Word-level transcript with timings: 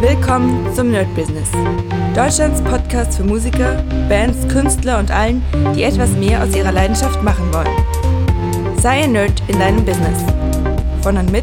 Willkommen 0.00 0.72
zum 0.76 0.92
Nerd 0.92 1.12
Business. 1.16 1.48
Deutschlands 2.14 2.62
Podcast 2.62 3.16
für 3.16 3.24
Musiker, 3.24 3.82
Bands, 4.08 4.46
Künstler 4.46 5.00
und 5.00 5.10
allen, 5.10 5.42
die 5.74 5.82
etwas 5.82 6.12
mehr 6.12 6.40
aus 6.40 6.54
ihrer 6.54 6.70
Leidenschaft 6.70 7.20
machen 7.24 7.52
wollen. 7.52 8.78
Sei 8.80 9.02
ein 9.02 9.10
Nerd 9.10 9.42
in 9.48 9.58
deinem 9.58 9.84
Business. 9.84 10.22
Von 11.02 11.16
und 11.16 11.32
mit 11.32 11.42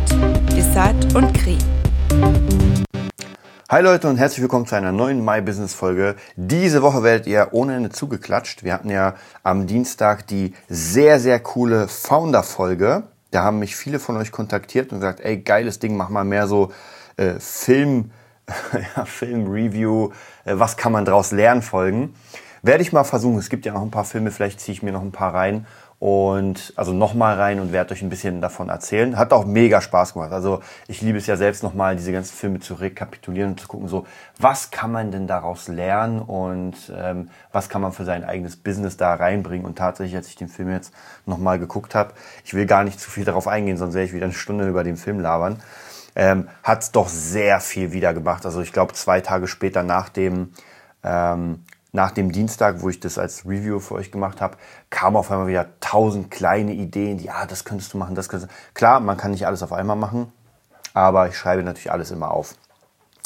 Desart 0.56 1.14
und 1.16 1.34
Kri. 1.34 1.58
Hi 3.70 3.84
Leute 3.84 4.08
und 4.08 4.16
herzlich 4.16 4.42
willkommen 4.42 4.66
zu 4.66 4.76
einer 4.76 4.94
neuen 4.94 5.26
My 5.26 5.42
Business 5.42 5.74
Folge. 5.74 6.16
Diese 6.38 6.82
Woche 6.82 7.04
werdet 7.04 7.28
ihr 7.28 7.50
ohne 7.52 7.76
Ende 7.76 7.90
zugeklatscht. 7.90 8.64
Wir 8.64 8.72
hatten 8.72 8.90
ja 8.90 9.16
am 9.44 9.68
Dienstag 9.68 10.28
die 10.28 10.54
sehr, 10.70 11.20
sehr 11.20 11.42
coole 11.42 11.90
Founder 11.90 12.42
Folge. 12.42 13.04
Da 13.32 13.44
haben 13.44 13.60
mich 13.60 13.76
viele 13.76 14.00
von 14.00 14.16
euch 14.16 14.32
kontaktiert 14.32 14.94
und 14.94 15.02
gesagt, 15.02 15.20
ey, 15.20 15.40
geiles 15.40 15.80
Ding, 15.80 15.98
mach 15.98 16.08
mal 16.08 16.24
mehr 16.24 16.48
so 16.48 16.72
äh, 17.18 17.34
Film, 17.40 18.12
ja, 18.96 19.06
Film-Review, 19.06 20.12
äh, 20.46 20.54
was 20.56 20.78
kann 20.78 20.92
man 20.92 21.06
daraus 21.06 21.32
lernen, 21.32 21.62
Folgen. 21.62 22.16
Werde 22.62 22.82
ich 22.82 22.92
mal 22.92 23.04
versuchen. 23.04 23.38
Es 23.38 23.50
gibt 23.50 23.66
ja 23.66 23.74
noch 23.74 23.84
ein 23.84 23.92
paar 23.92 24.06
Filme, 24.06 24.32
vielleicht 24.32 24.60
ziehe 24.60 24.74
ich 24.74 24.82
mir 24.82 24.92
noch 24.92 25.04
ein 25.04 25.12
paar 25.12 25.34
rein 25.34 25.68
und 26.00 26.74
also 26.76 26.94
nochmal 26.94 27.36
rein 27.36 27.60
und 27.60 27.72
werde 27.72 27.94
euch 27.94 28.02
ein 28.02 28.10
bisschen 28.10 28.42
davon 28.42 28.70
erzählen. 28.70 29.18
Hat 29.18 29.32
auch 29.34 29.46
mega 29.46 29.82
Spaß 29.82 30.14
gemacht. 30.14 30.32
Also 30.32 30.62
ich 30.88 31.02
liebe 31.02 31.18
es 31.18 31.28
ja 31.28 31.38
selbst 31.38 31.64
nochmal, 31.64 31.96
diese 31.96 32.12
ganzen 32.12 32.36
Filme 32.36 32.60
zu 32.60 32.74
rekapitulieren 32.74 33.52
und 33.52 33.60
zu 33.60 33.68
gucken, 33.68 33.88
so 33.88 34.06
was 34.40 34.72
kann 34.72 34.92
man 34.92 35.12
denn 35.12 35.28
daraus 35.28 35.68
lernen 35.68 36.20
und 36.20 36.76
ähm, 36.96 37.30
was 37.52 37.70
kann 37.70 37.82
man 37.82 37.94
für 37.94 38.04
sein 38.04 38.24
eigenes 38.24 38.58
Business 38.58 38.98
da 38.98 39.14
reinbringen. 39.14 39.66
Und 39.66 39.78
tatsächlich, 39.78 40.16
als 40.16 40.28
ich 40.28 40.36
den 40.36 40.50
Film 40.50 40.72
jetzt 40.72 40.94
nochmal 41.26 41.60
geguckt 41.60 41.96
habe, 41.96 42.14
ich 42.44 42.54
will 42.54 42.66
gar 42.66 42.84
nicht 42.84 43.00
zu 43.00 43.10
viel 43.10 43.26
darauf 43.26 43.48
eingehen, 43.48 43.78
sonst 43.78 43.94
werde 43.94 44.08
ich 44.08 44.14
wieder 44.14 44.26
eine 44.26 44.34
Stunde 44.34 44.68
über 44.68 44.84
den 44.84 44.98
Film 44.98 45.20
labern 45.20 45.62
ähm, 46.16 46.48
hat 46.64 46.96
doch 46.96 47.10
sehr 47.10 47.60
viel 47.60 47.92
wieder 47.92 48.14
gemacht. 48.14 48.46
Also 48.46 48.62
ich 48.62 48.72
glaube, 48.72 48.94
zwei 48.94 49.22
Tage 49.22 49.48
später 49.48 49.84
nach 49.84 50.10
dem, 50.10 50.54
ähm, 51.04 51.64
nach 51.92 52.12
dem 52.12 52.32
Dienstag, 52.32 52.82
wo 52.82 52.90
ich 52.90 53.00
das 53.00 53.18
als 53.18 53.46
Review 53.46 53.80
für 53.80 53.96
euch 53.96 54.12
gemacht 54.12 54.42
habe, 54.42 54.58
kamen 54.90 55.18
auf 55.18 55.32
einmal 55.32 55.48
wieder 55.48 55.68
tausend 55.80 56.32
kleine 56.32 56.74
Ideen, 56.74 57.18
die, 57.18 57.30
ah, 57.30 57.46
das 57.46 57.66
könntest 57.66 57.94
du 57.94 57.98
machen, 57.98 58.16
das 58.16 58.30
könntest 58.30 58.52
du. 58.52 58.56
Klar, 58.74 59.00
man 59.00 59.18
kann 59.18 59.32
nicht 59.32 59.46
alles 59.46 59.62
auf 59.62 59.74
einmal 59.74 59.96
machen, 59.96 60.32
aber 60.94 61.28
ich 61.28 61.38
schreibe 61.38 61.64
natürlich 61.64 61.92
alles 61.92 62.12
immer 62.12 62.32
auf. 62.32 62.56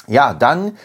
Ja, 0.08 0.34
dann 0.34 0.78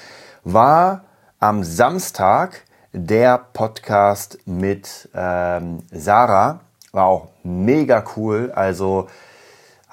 war 0.45 1.05
am 1.41 1.65
Samstag 1.65 2.63
der 2.93 3.39
Podcast 3.39 4.39
mit 4.47 5.09
ähm, 5.15 5.83
Sarah. 5.91 6.61
War 6.93 7.07
auch 7.07 7.29
mega 7.43 8.05
cool. 8.17 8.53
Also 8.55 9.09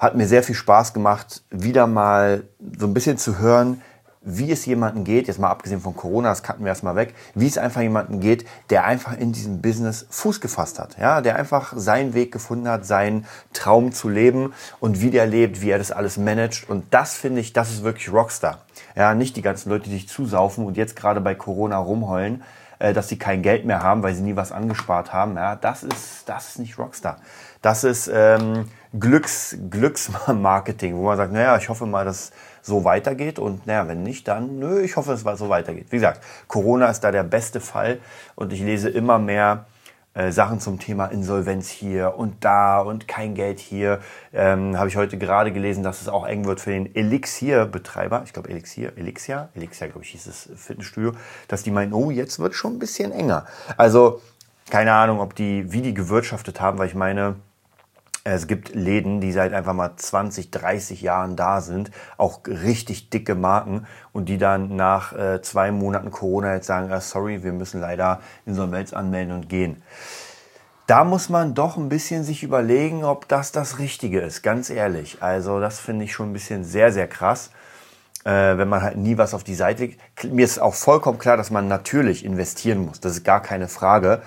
hat 0.02 0.16
mir 0.16 0.26
sehr 0.26 0.42
viel 0.42 0.56
Spaß 0.56 0.94
gemacht, 0.94 1.44
wieder 1.50 1.86
mal 1.86 2.42
so 2.76 2.88
ein 2.88 2.92
bisschen 2.92 3.18
zu 3.18 3.38
hören, 3.38 3.80
wie 4.20 4.50
es 4.50 4.66
jemanden 4.66 5.04
geht, 5.04 5.28
jetzt 5.28 5.38
mal 5.38 5.48
abgesehen 5.48 5.80
von 5.80 5.94
Corona, 5.94 6.28
das 6.28 6.42
kannten 6.42 6.64
wir 6.64 6.70
erstmal 6.70 6.96
weg, 6.96 7.14
wie 7.36 7.46
es 7.46 7.56
einfach 7.56 7.82
jemanden 7.82 8.18
geht, 8.18 8.44
der 8.70 8.84
einfach 8.84 9.16
in 9.16 9.32
diesem 9.32 9.62
Business 9.62 10.06
Fuß 10.10 10.40
gefasst 10.40 10.80
hat, 10.80 10.98
ja, 10.98 11.20
der 11.20 11.36
einfach 11.36 11.72
seinen 11.76 12.14
Weg 12.14 12.32
gefunden 12.32 12.68
hat, 12.68 12.84
seinen 12.84 13.26
Traum 13.52 13.92
zu 13.92 14.08
leben 14.08 14.52
und 14.80 15.00
wie 15.00 15.10
der 15.10 15.26
lebt, 15.26 15.60
wie 15.62 15.70
er 15.70 15.78
das 15.78 15.92
alles 15.92 16.16
managt 16.16 16.68
und 16.68 16.84
das 16.90 17.14
finde 17.14 17.40
ich, 17.40 17.52
das 17.52 17.70
ist 17.70 17.84
wirklich 17.84 18.12
Rockstar. 18.12 18.58
Ja, 18.96 19.14
nicht 19.14 19.36
die 19.36 19.42
ganzen 19.42 19.70
Leute, 19.70 19.84
die 19.84 19.94
sich 19.94 20.08
zusaufen 20.08 20.66
und 20.66 20.76
jetzt 20.76 20.96
gerade 20.96 21.20
bei 21.20 21.36
Corona 21.36 21.78
rumheulen, 21.78 22.42
äh, 22.80 22.92
dass 22.92 23.08
sie 23.08 23.18
kein 23.18 23.42
Geld 23.42 23.66
mehr 23.66 23.84
haben, 23.84 24.02
weil 24.02 24.16
sie 24.16 24.22
nie 24.22 24.34
was 24.34 24.50
angespart 24.50 25.12
haben, 25.12 25.36
ja, 25.36 25.54
das 25.54 25.84
ist, 25.84 26.28
das 26.28 26.48
ist 26.48 26.58
nicht 26.58 26.76
Rockstar. 26.76 27.18
Das 27.62 27.84
ist, 27.84 28.10
ähm, 28.12 28.66
Glücks, 28.98 29.56
Glücksmarketing, 29.70 30.96
wo 30.96 31.04
man 31.04 31.16
sagt, 31.16 31.32
naja, 31.32 31.56
ich 31.56 31.68
hoffe 31.70 31.86
mal, 31.86 32.04
dass 32.04 32.16
es 32.16 32.32
so 32.60 32.84
weitergeht 32.84 33.38
und 33.38 33.66
naja, 33.66 33.88
wenn 33.88 34.02
nicht, 34.02 34.28
dann 34.28 34.58
nö, 34.58 34.82
ich 34.82 34.96
hoffe, 34.96 35.12
dass 35.12 35.24
es 35.24 35.38
so 35.38 35.48
weitergeht. 35.48 35.86
Wie 35.90 35.96
gesagt, 35.96 36.22
Corona 36.46 36.90
ist 36.90 37.00
da 37.00 37.10
der 37.10 37.22
beste 37.22 37.60
Fall 37.60 38.00
und 38.34 38.52
ich 38.52 38.60
lese 38.60 38.90
immer 38.90 39.18
mehr 39.18 39.64
äh, 40.12 40.30
Sachen 40.30 40.60
zum 40.60 40.78
Thema 40.78 41.06
Insolvenz 41.06 41.70
hier 41.70 42.18
und 42.18 42.44
da 42.44 42.80
und 42.80 43.08
kein 43.08 43.34
Geld 43.34 43.60
hier. 43.60 44.00
Ähm, 44.34 44.78
Habe 44.78 44.88
ich 44.88 44.96
heute 44.96 45.16
gerade 45.16 45.52
gelesen, 45.52 45.82
dass 45.82 46.02
es 46.02 46.08
auch 46.08 46.26
eng 46.26 46.44
wird 46.44 46.60
für 46.60 46.70
den 46.70 46.94
Elixir-Betreiber. 46.94 48.22
Ich 48.26 48.34
glaube 48.34 48.50
Elixir, 48.50 48.92
Elixir, 48.98 49.48
Elixir, 49.54 49.88
glaube 49.88 50.04
ich, 50.04 50.10
hieß 50.10 50.24
das 50.24 50.50
Fitnessstudio, 50.54 51.12
dass 51.48 51.62
die 51.62 51.70
meinen, 51.70 51.94
oh, 51.94 52.10
jetzt 52.10 52.38
wird 52.38 52.54
schon 52.54 52.74
ein 52.74 52.78
bisschen 52.78 53.10
enger. 53.10 53.46
Also 53.78 54.20
keine 54.68 54.92
Ahnung, 54.92 55.18
ob 55.20 55.34
die, 55.34 55.72
wie 55.72 55.80
die 55.80 55.94
gewirtschaftet 55.94 56.60
haben, 56.60 56.78
weil 56.78 56.88
ich 56.88 56.94
meine, 56.94 57.36
es 58.24 58.46
gibt 58.46 58.74
Läden, 58.74 59.20
die 59.20 59.32
seit 59.32 59.52
einfach 59.52 59.74
mal 59.74 59.96
20, 59.96 60.50
30 60.50 61.02
Jahren 61.02 61.34
da 61.34 61.60
sind, 61.60 61.90
auch 62.16 62.40
richtig 62.46 63.10
dicke 63.10 63.34
Marken 63.34 63.86
und 64.12 64.28
die 64.28 64.38
dann 64.38 64.76
nach 64.76 65.12
äh, 65.12 65.42
zwei 65.42 65.72
Monaten 65.72 66.10
Corona 66.10 66.54
jetzt 66.54 66.66
sagen, 66.66 66.92
ah, 66.92 67.00
sorry, 67.00 67.42
wir 67.42 67.52
müssen 67.52 67.80
leider 67.80 68.20
Insolvenz 68.46 68.92
anmelden 68.92 69.34
und 69.34 69.48
gehen. 69.48 69.82
Da 70.86 71.04
muss 71.04 71.28
man 71.28 71.54
doch 71.54 71.76
ein 71.76 71.88
bisschen 71.88 72.22
sich 72.22 72.42
überlegen, 72.42 73.04
ob 73.04 73.26
das 73.26 73.50
das 73.50 73.78
Richtige 73.78 74.20
ist, 74.20 74.42
ganz 74.42 74.70
ehrlich. 74.70 75.18
Also 75.20 75.58
das 75.58 75.80
finde 75.80 76.04
ich 76.04 76.12
schon 76.12 76.30
ein 76.30 76.32
bisschen 76.32 76.64
sehr, 76.64 76.92
sehr 76.92 77.08
krass, 77.08 77.50
äh, 78.24 78.30
wenn 78.30 78.68
man 78.68 78.82
halt 78.82 78.96
nie 78.96 79.18
was 79.18 79.34
auf 79.34 79.42
die 79.42 79.54
Seite 79.54 79.82
legt. 79.82 80.00
Mir 80.24 80.44
ist 80.44 80.60
auch 80.60 80.74
vollkommen 80.74 81.18
klar, 81.18 81.36
dass 81.36 81.50
man 81.50 81.66
natürlich 81.66 82.24
investieren 82.24 82.84
muss, 82.84 83.00
das 83.00 83.12
ist 83.12 83.24
gar 83.24 83.42
keine 83.42 83.68
Frage. 83.68 84.22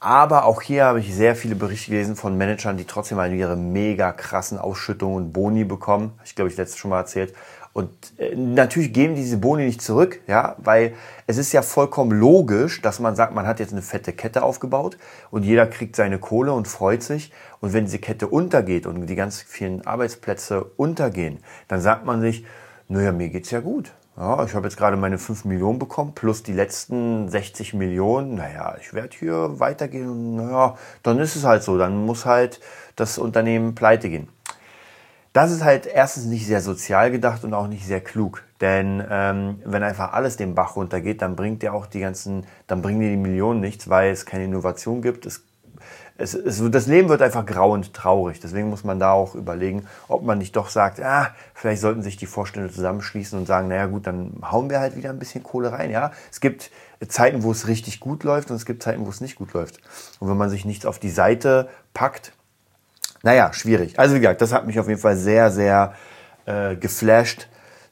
Aber 0.00 0.44
auch 0.44 0.62
hier 0.62 0.84
habe 0.84 1.00
ich 1.00 1.12
sehr 1.12 1.34
viele 1.34 1.56
Berichte 1.56 1.90
gelesen 1.90 2.14
von 2.14 2.38
Managern, 2.38 2.76
die 2.76 2.84
trotzdem 2.84 3.16
mal 3.16 3.32
ihre 3.32 3.56
mega 3.56 4.12
krassen 4.12 4.56
Ausschüttungen 4.56 5.16
und 5.16 5.32
Boni 5.32 5.64
bekommen. 5.64 6.12
Ich 6.24 6.36
glaube, 6.36 6.50
ich 6.50 6.56
letztes 6.56 6.78
schon 6.78 6.90
mal 6.90 7.00
erzählt. 7.00 7.34
Und 7.72 7.90
äh, 8.18 8.34
natürlich 8.34 8.92
geben 8.92 9.14
diese 9.16 9.38
Boni 9.38 9.64
nicht 9.64 9.82
zurück, 9.82 10.20
ja, 10.26 10.56
weil 10.58 10.94
es 11.26 11.36
ist 11.36 11.52
ja 11.52 11.62
vollkommen 11.62 12.12
logisch, 12.12 12.80
dass 12.80 12.98
man 13.00 13.14
sagt, 13.16 13.34
man 13.34 13.46
hat 13.46 13.60
jetzt 13.60 13.72
eine 13.72 13.82
fette 13.82 14.12
Kette 14.12 14.42
aufgebaut 14.42 14.96
und 15.30 15.44
jeder 15.44 15.66
kriegt 15.66 15.94
seine 15.94 16.18
Kohle 16.18 16.52
und 16.52 16.66
freut 16.66 17.02
sich. 17.02 17.32
Und 17.60 17.72
wenn 17.72 17.84
diese 17.84 17.98
Kette 17.98 18.28
untergeht 18.28 18.86
und 18.86 19.06
die 19.06 19.16
ganz 19.16 19.42
vielen 19.42 19.86
Arbeitsplätze 19.86 20.64
untergehen, 20.76 21.38
dann 21.66 21.80
sagt 21.80 22.04
man 22.04 22.20
sich, 22.20 22.44
naja, 22.88 23.12
mir 23.12 23.28
geht's 23.28 23.50
ja 23.50 23.60
gut. 23.60 23.92
Ja, 24.18 24.44
ich 24.44 24.54
habe 24.54 24.66
jetzt 24.66 24.76
gerade 24.76 24.96
meine 24.96 25.16
5 25.16 25.44
Millionen 25.44 25.78
bekommen, 25.78 26.12
plus 26.12 26.42
die 26.42 26.52
letzten 26.52 27.28
60 27.28 27.74
Millionen. 27.74 28.34
Naja, 28.34 28.76
ich 28.80 28.92
werde 28.92 29.16
hier 29.16 29.60
weitergehen 29.60 30.34
naja, 30.34 30.76
dann 31.04 31.20
ist 31.20 31.36
es 31.36 31.44
halt 31.44 31.62
so. 31.62 31.78
Dann 31.78 32.04
muss 32.04 32.26
halt 32.26 32.58
das 32.96 33.18
Unternehmen 33.18 33.76
pleite 33.76 34.08
gehen. 34.08 34.28
Das 35.32 35.52
ist 35.52 35.62
halt 35.62 35.86
erstens 35.86 36.24
nicht 36.24 36.46
sehr 36.46 36.60
sozial 36.60 37.12
gedacht 37.12 37.44
und 37.44 37.54
auch 37.54 37.68
nicht 37.68 37.86
sehr 37.86 38.00
klug. 38.00 38.42
Denn 38.60 39.04
ähm, 39.08 39.62
wenn 39.64 39.84
einfach 39.84 40.12
alles 40.12 40.36
den 40.36 40.56
Bach 40.56 40.74
runtergeht, 40.74 41.22
dann 41.22 41.36
bringt 41.36 41.62
ja 41.62 41.70
auch 41.70 41.86
die 41.86 42.00
ganzen, 42.00 42.44
dann 42.66 42.82
bringen 42.82 42.98
dir 42.98 43.10
die 43.10 43.16
Millionen 43.16 43.60
nichts, 43.60 43.88
weil 43.88 44.10
es 44.10 44.26
keine 44.26 44.44
Innovation 44.46 45.00
gibt, 45.00 45.26
es 45.26 45.44
es, 46.16 46.34
es, 46.34 46.62
das 46.70 46.86
Leben 46.86 47.08
wird 47.08 47.22
einfach 47.22 47.46
grau 47.46 47.72
und 47.72 47.94
traurig. 47.94 48.40
Deswegen 48.40 48.68
muss 48.68 48.84
man 48.84 48.98
da 48.98 49.12
auch 49.12 49.34
überlegen, 49.34 49.86
ob 50.08 50.22
man 50.22 50.38
nicht 50.38 50.56
doch 50.56 50.68
sagt, 50.68 51.00
ah, 51.00 51.34
vielleicht 51.54 51.80
sollten 51.80 52.02
sich 52.02 52.16
die 52.16 52.26
Vorstände 52.26 52.70
zusammenschließen 52.70 53.38
und 53.38 53.46
sagen, 53.46 53.68
naja 53.68 53.86
gut, 53.86 54.06
dann 54.06 54.32
hauen 54.42 54.68
wir 54.68 54.80
halt 54.80 54.96
wieder 54.96 55.10
ein 55.10 55.18
bisschen 55.18 55.42
Kohle 55.42 55.72
rein. 55.72 55.90
Ja, 55.90 56.12
es 56.30 56.40
gibt 56.40 56.70
Zeiten, 57.06 57.42
wo 57.44 57.52
es 57.52 57.68
richtig 57.68 58.00
gut 58.00 58.24
läuft 58.24 58.50
und 58.50 58.56
es 58.56 58.66
gibt 58.66 58.82
Zeiten, 58.82 59.06
wo 59.06 59.10
es 59.10 59.20
nicht 59.20 59.36
gut 59.36 59.52
läuft. 59.52 59.80
Und 60.18 60.28
wenn 60.28 60.36
man 60.36 60.50
sich 60.50 60.64
nichts 60.64 60.86
auf 60.86 60.98
die 60.98 61.10
Seite 61.10 61.68
packt, 61.94 62.32
naja, 63.22 63.52
schwierig. 63.52 63.98
Also 63.98 64.14
wie 64.14 64.20
gesagt, 64.20 64.40
das 64.42 64.52
hat 64.52 64.66
mich 64.66 64.78
auf 64.78 64.88
jeden 64.88 65.00
Fall 65.00 65.16
sehr, 65.16 65.50
sehr 65.50 65.94
äh, 66.46 66.76
geflasht 66.76 67.48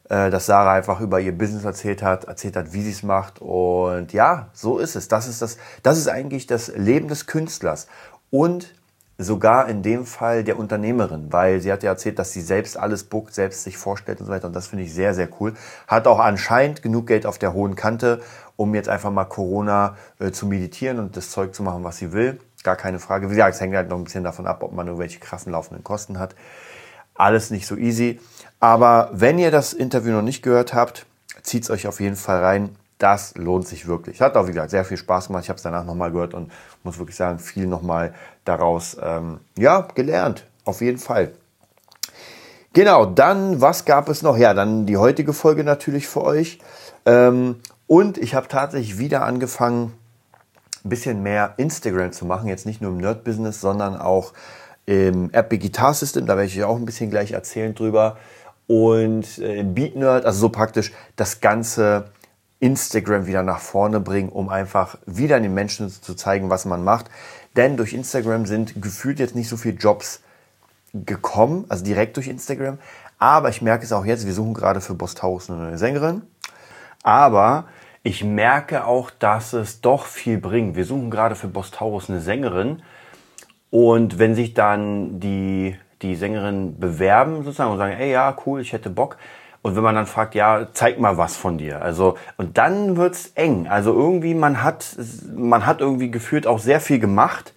dass 0.09 0.47
Sarah 0.47 0.75
einfach 0.75 1.01
über 1.01 1.21
ihr 1.21 1.37
Business 1.37 1.65
erzählt 1.65 2.03
hat, 2.03 2.25
erzählt 2.25 2.57
hat, 2.57 2.73
wie 2.73 2.83
sie 2.83 2.93
es 2.93 3.03
macht. 3.03 3.41
Und 3.41 4.13
ja, 4.13 4.49
so 4.53 4.79
ist 4.79 4.95
es. 4.97 5.09
Das 5.09 5.27
ist 5.27 5.43
das, 5.43 5.59
das 5.83 5.99
ist 5.99 6.09
eigentlich 6.09 6.47
das 6.47 6.69
Leben 6.69 7.09
des 7.09 7.27
Künstlers 7.27 7.89
und 8.31 8.73
sogar 9.19 9.69
in 9.69 9.83
dem 9.83 10.05
Fall 10.05 10.45
der 10.45 10.59
Unternehmerin, 10.59 11.33
weil 11.33 11.61
sie 11.61 11.73
hat 11.73 11.83
ja 11.83 11.91
erzählt, 11.91 12.19
dass 12.19 12.33
sie 12.33 12.43
selbst 12.43 12.77
alles 12.77 13.05
bookt, 13.05 13.35
selbst 13.35 13.65
sich 13.65 13.79
vorstellt 13.79 14.21
und 14.21 14.27
so 14.27 14.33
weiter. 14.33 14.47
Und 14.47 14.55
das 14.55 14.67
finde 14.67 14.85
ich 14.85 14.93
sehr, 14.93 15.15
sehr 15.15 15.29
cool. 15.41 15.55
Hat 15.87 16.07
auch 16.07 16.19
anscheinend 16.19 16.83
genug 16.83 17.07
Geld 17.07 17.25
auf 17.25 17.39
der 17.39 17.55
hohen 17.55 17.77
Kante, 17.77 18.21
um 18.57 18.75
jetzt 18.75 18.89
einfach 18.89 19.11
mal 19.11 19.25
Corona 19.25 19.97
äh, 20.19 20.33
zu 20.33 20.47
meditieren 20.47 20.99
und 20.99 21.17
das 21.17 21.31
Zeug 21.31 21.55
zu 21.55 21.63
machen, 21.63 21.83
was 21.83 21.97
sie 21.99 22.13
will. 22.13 22.39
Gar 22.63 22.77
keine 22.77 22.99
Frage. 22.99 23.27
Wie 23.27 23.35
gesagt, 23.35 23.55
es 23.55 23.61
hängt 23.61 23.75
halt 23.75 23.89
noch 23.89 23.97
ein 23.97 24.05
bisschen 24.05 24.25
davon 24.25 24.47
ab, 24.47 24.63
ob 24.63 24.73
man 24.73 24.87
irgendwelche 24.87 25.19
krassen 25.19 25.53
laufenden 25.53 25.85
Kosten 25.85 26.19
hat. 26.19 26.35
Alles 27.19 27.51
nicht 27.51 27.67
so 27.67 27.77
easy. 27.77 28.21
Aber 28.61 29.11
wenn 29.13 29.39
ihr 29.39 29.51
das 29.51 29.73
Interview 29.73 30.13
noch 30.13 30.23
nicht 30.23 30.43
gehört 30.43 30.75
habt, 30.75 31.07
zieht 31.43 31.65
es 31.65 31.71
euch 31.71 31.87
auf 31.87 32.01
jeden 32.01 32.17
Fall 32.17 32.43
rein 32.43 32.77
das 32.99 33.35
lohnt 33.37 33.69
sich 33.69 33.87
wirklich. 33.87 34.21
Hat 34.21 34.37
auch, 34.37 34.47
wie 34.47 34.53
gesagt, 34.53 34.71
sehr 34.71 34.85
viel 34.85 34.97
Spaß 34.97 35.27
gemacht. 35.27 35.45
Ich 35.45 35.49
habe 35.49 35.57
es 35.57 35.63
danach 35.63 35.85
nochmal 35.85 36.11
gehört 36.11 36.35
und 36.35 36.51
muss 36.83 36.99
wirklich 36.99 37.17
sagen, 37.17 37.39
viel 37.39 37.67
nochmal 37.67 38.15
daraus 38.45 38.97
ähm, 39.03 39.41
ja, 39.57 39.87
gelernt. 39.95 40.47
Auf 40.65 40.81
jeden 40.81 40.99
Fall. 40.99 41.33
Genau, 42.73 43.07
dann, 43.07 43.61
was 43.61 43.85
gab 43.85 44.09
es 44.09 44.23
noch? 44.23 44.37
Ja, 44.37 44.55
dann 44.55 44.87
die 44.87 44.97
heutige 44.97 45.33
Folge 45.33 45.65
natürlich 45.65 46.09
für 46.09 46.25
euch. 46.25 46.59
Ähm, 47.05 47.57
und 47.87 48.19
ich 48.19 48.35
habe 48.35 48.49
tatsächlich 48.49 48.99
wieder 48.99 49.23
angefangen, 49.23 49.93
ein 50.85 50.89
bisschen 50.89 51.23
mehr 51.23 51.55
Instagram 51.57 52.13
zu 52.13 52.25
machen. 52.25 52.49
Jetzt 52.49 52.67
nicht 52.67 52.81
nur 52.81 52.93
im 52.93 52.99
Nerd-Business, 52.99 53.61
sondern 53.61 53.97
auch 53.97 54.33
im 54.87 55.31
Epic 55.33 55.59
Guitar 55.59 55.95
System. 55.95 56.27
Da 56.27 56.37
werde 56.37 56.47
ich 56.47 56.59
euch 56.59 56.65
auch 56.65 56.77
ein 56.77 56.87
bisschen 56.87 57.11
gleich 57.11 57.33
erzählen 57.33 57.75
drüber. 57.75 58.17
und 58.67 59.39
äh, 59.39 59.63
Beat 59.63 59.95
Nerd, 59.95 60.25
also 60.25 60.41
so 60.41 60.49
praktisch 60.49 60.93
das 61.15 61.41
ganze 61.41 62.07
Instagram 62.59 63.27
wieder 63.27 63.43
nach 63.43 63.61
vorne 63.61 64.01
bringen, 64.01 64.29
um 64.29 64.49
einfach 64.49 64.99
wieder 65.07 65.39
den 65.39 65.55
Menschen 65.55 65.91
zu 65.91 66.15
zeigen, 66.15 66.51
was 66.51 66.65
man 66.65 66.83
macht. 66.83 67.11
Denn 67.55 67.77
durch 67.77 67.93
Instagram 67.93 68.47
sind 68.47 68.81
gefühlt 68.83 69.19
jetzt 69.19 69.35
nicht 69.35 69.49
so 69.49 69.57
viele 69.57 69.77
Jobs 69.77 70.21
gekommen, 70.93 71.65
also 71.69 71.85
direkt 71.85 72.17
durch 72.17 72.29
Instagram. 72.29 72.79
Aber 73.19 73.49
ich 73.49 73.63
merke 73.63 73.85
es 73.85 73.93
auch 73.93 74.05
jetzt, 74.05 74.27
wir 74.27 74.35
suchen 74.35 74.55
gerade 74.55 74.81
für 74.81 74.95
Bostaurus 74.95 75.51
eine 75.51 75.61
neue 75.61 75.79
Sängerin. 75.79 76.23
Aber 77.03 77.67
ich 78.03 78.25
merke 78.25 78.85
auch, 78.85 79.11
dass 79.11 79.53
es 79.53 79.81
doch 79.81 80.07
viel 80.07 80.39
bringt. 80.39 80.77
Wir 80.77 80.85
suchen 80.85 81.11
gerade 81.11 81.35
für 81.35 81.49
Bostaurus 81.49 82.09
eine 82.09 82.21
Sängerin. 82.21 82.83
Und 83.71 84.19
wenn 84.19 84.35
sich 84.35 84.55
dann 84.55 85.21
die, 85.21 85.77
die 86.03 86.15
Sängerin 86.15 86.79
bewerben 86.79 87.45
sozusagen 87.45 87.73
und 87.73 87.79
sagen, 87.79 87.97
ey 87.99 88.13
ja, 88.13 88.37
cool, 88.47 88.61
ich 88.61 88.73
hätte 88.73 88.91
Bock. 88.91 89.17
Und 89.63 89.75
wenn 89.75 89.83
man 89.83 89.97
dann 89.97 90.07
fragt, 90.07 90.37
ja, 90.37 90.69
zeig 90.73 91.01
mal 91.01 91.17
was 91.19 91.37
von 91.37 91.59
dir. 91.59 91.83
Also, 91.83 92.17
und 92.37 92.57
dann 92.57 92.97
wird's 92.97 93.33
eng. 93.35 93.67
Also 93.67 93.93
irgendwie, 93.93 94.35
man 94.35 94.63
hat, 94.63 94.97
man 95.35 95.67
hat 95.67 95.81
irgendwie 95.81 96.11
gefühlt 96.11 96.47
auch 96.47 96.61
sehr 96.61 96.81
viel 96.81 97.01
gemacht, 97.01 97.53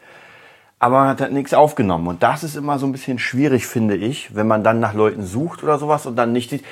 aber 0.80 1.00
man 1.00 1.10
hat 1.10 1.22
halt 1.22 1.34
nichts 1.34 1.54
aufgenommen. 1.54 2.08
Und 2.08 2.24
das 2.24 2.44
ist 2.44 2.56
immer 2.56 2.80
so 2.80 2.88
ein 2.88 2.94
bisschen 2.94 3.20
schwierig, 3.20 3.68
finde 3.68 3.96
ich, 3.96 4.36
wenn 4.36 4.48
man 4.48 4.64
dann 4.64 4.80
nach 4.80 4.96
Leuten 4.96 5.24
sucht 5.24 5.62
oder 5.62 5.78
sowas 5.78 6.08
und 6.08 6.16
dann 6.16 6.32
nicht, 6.32 6.64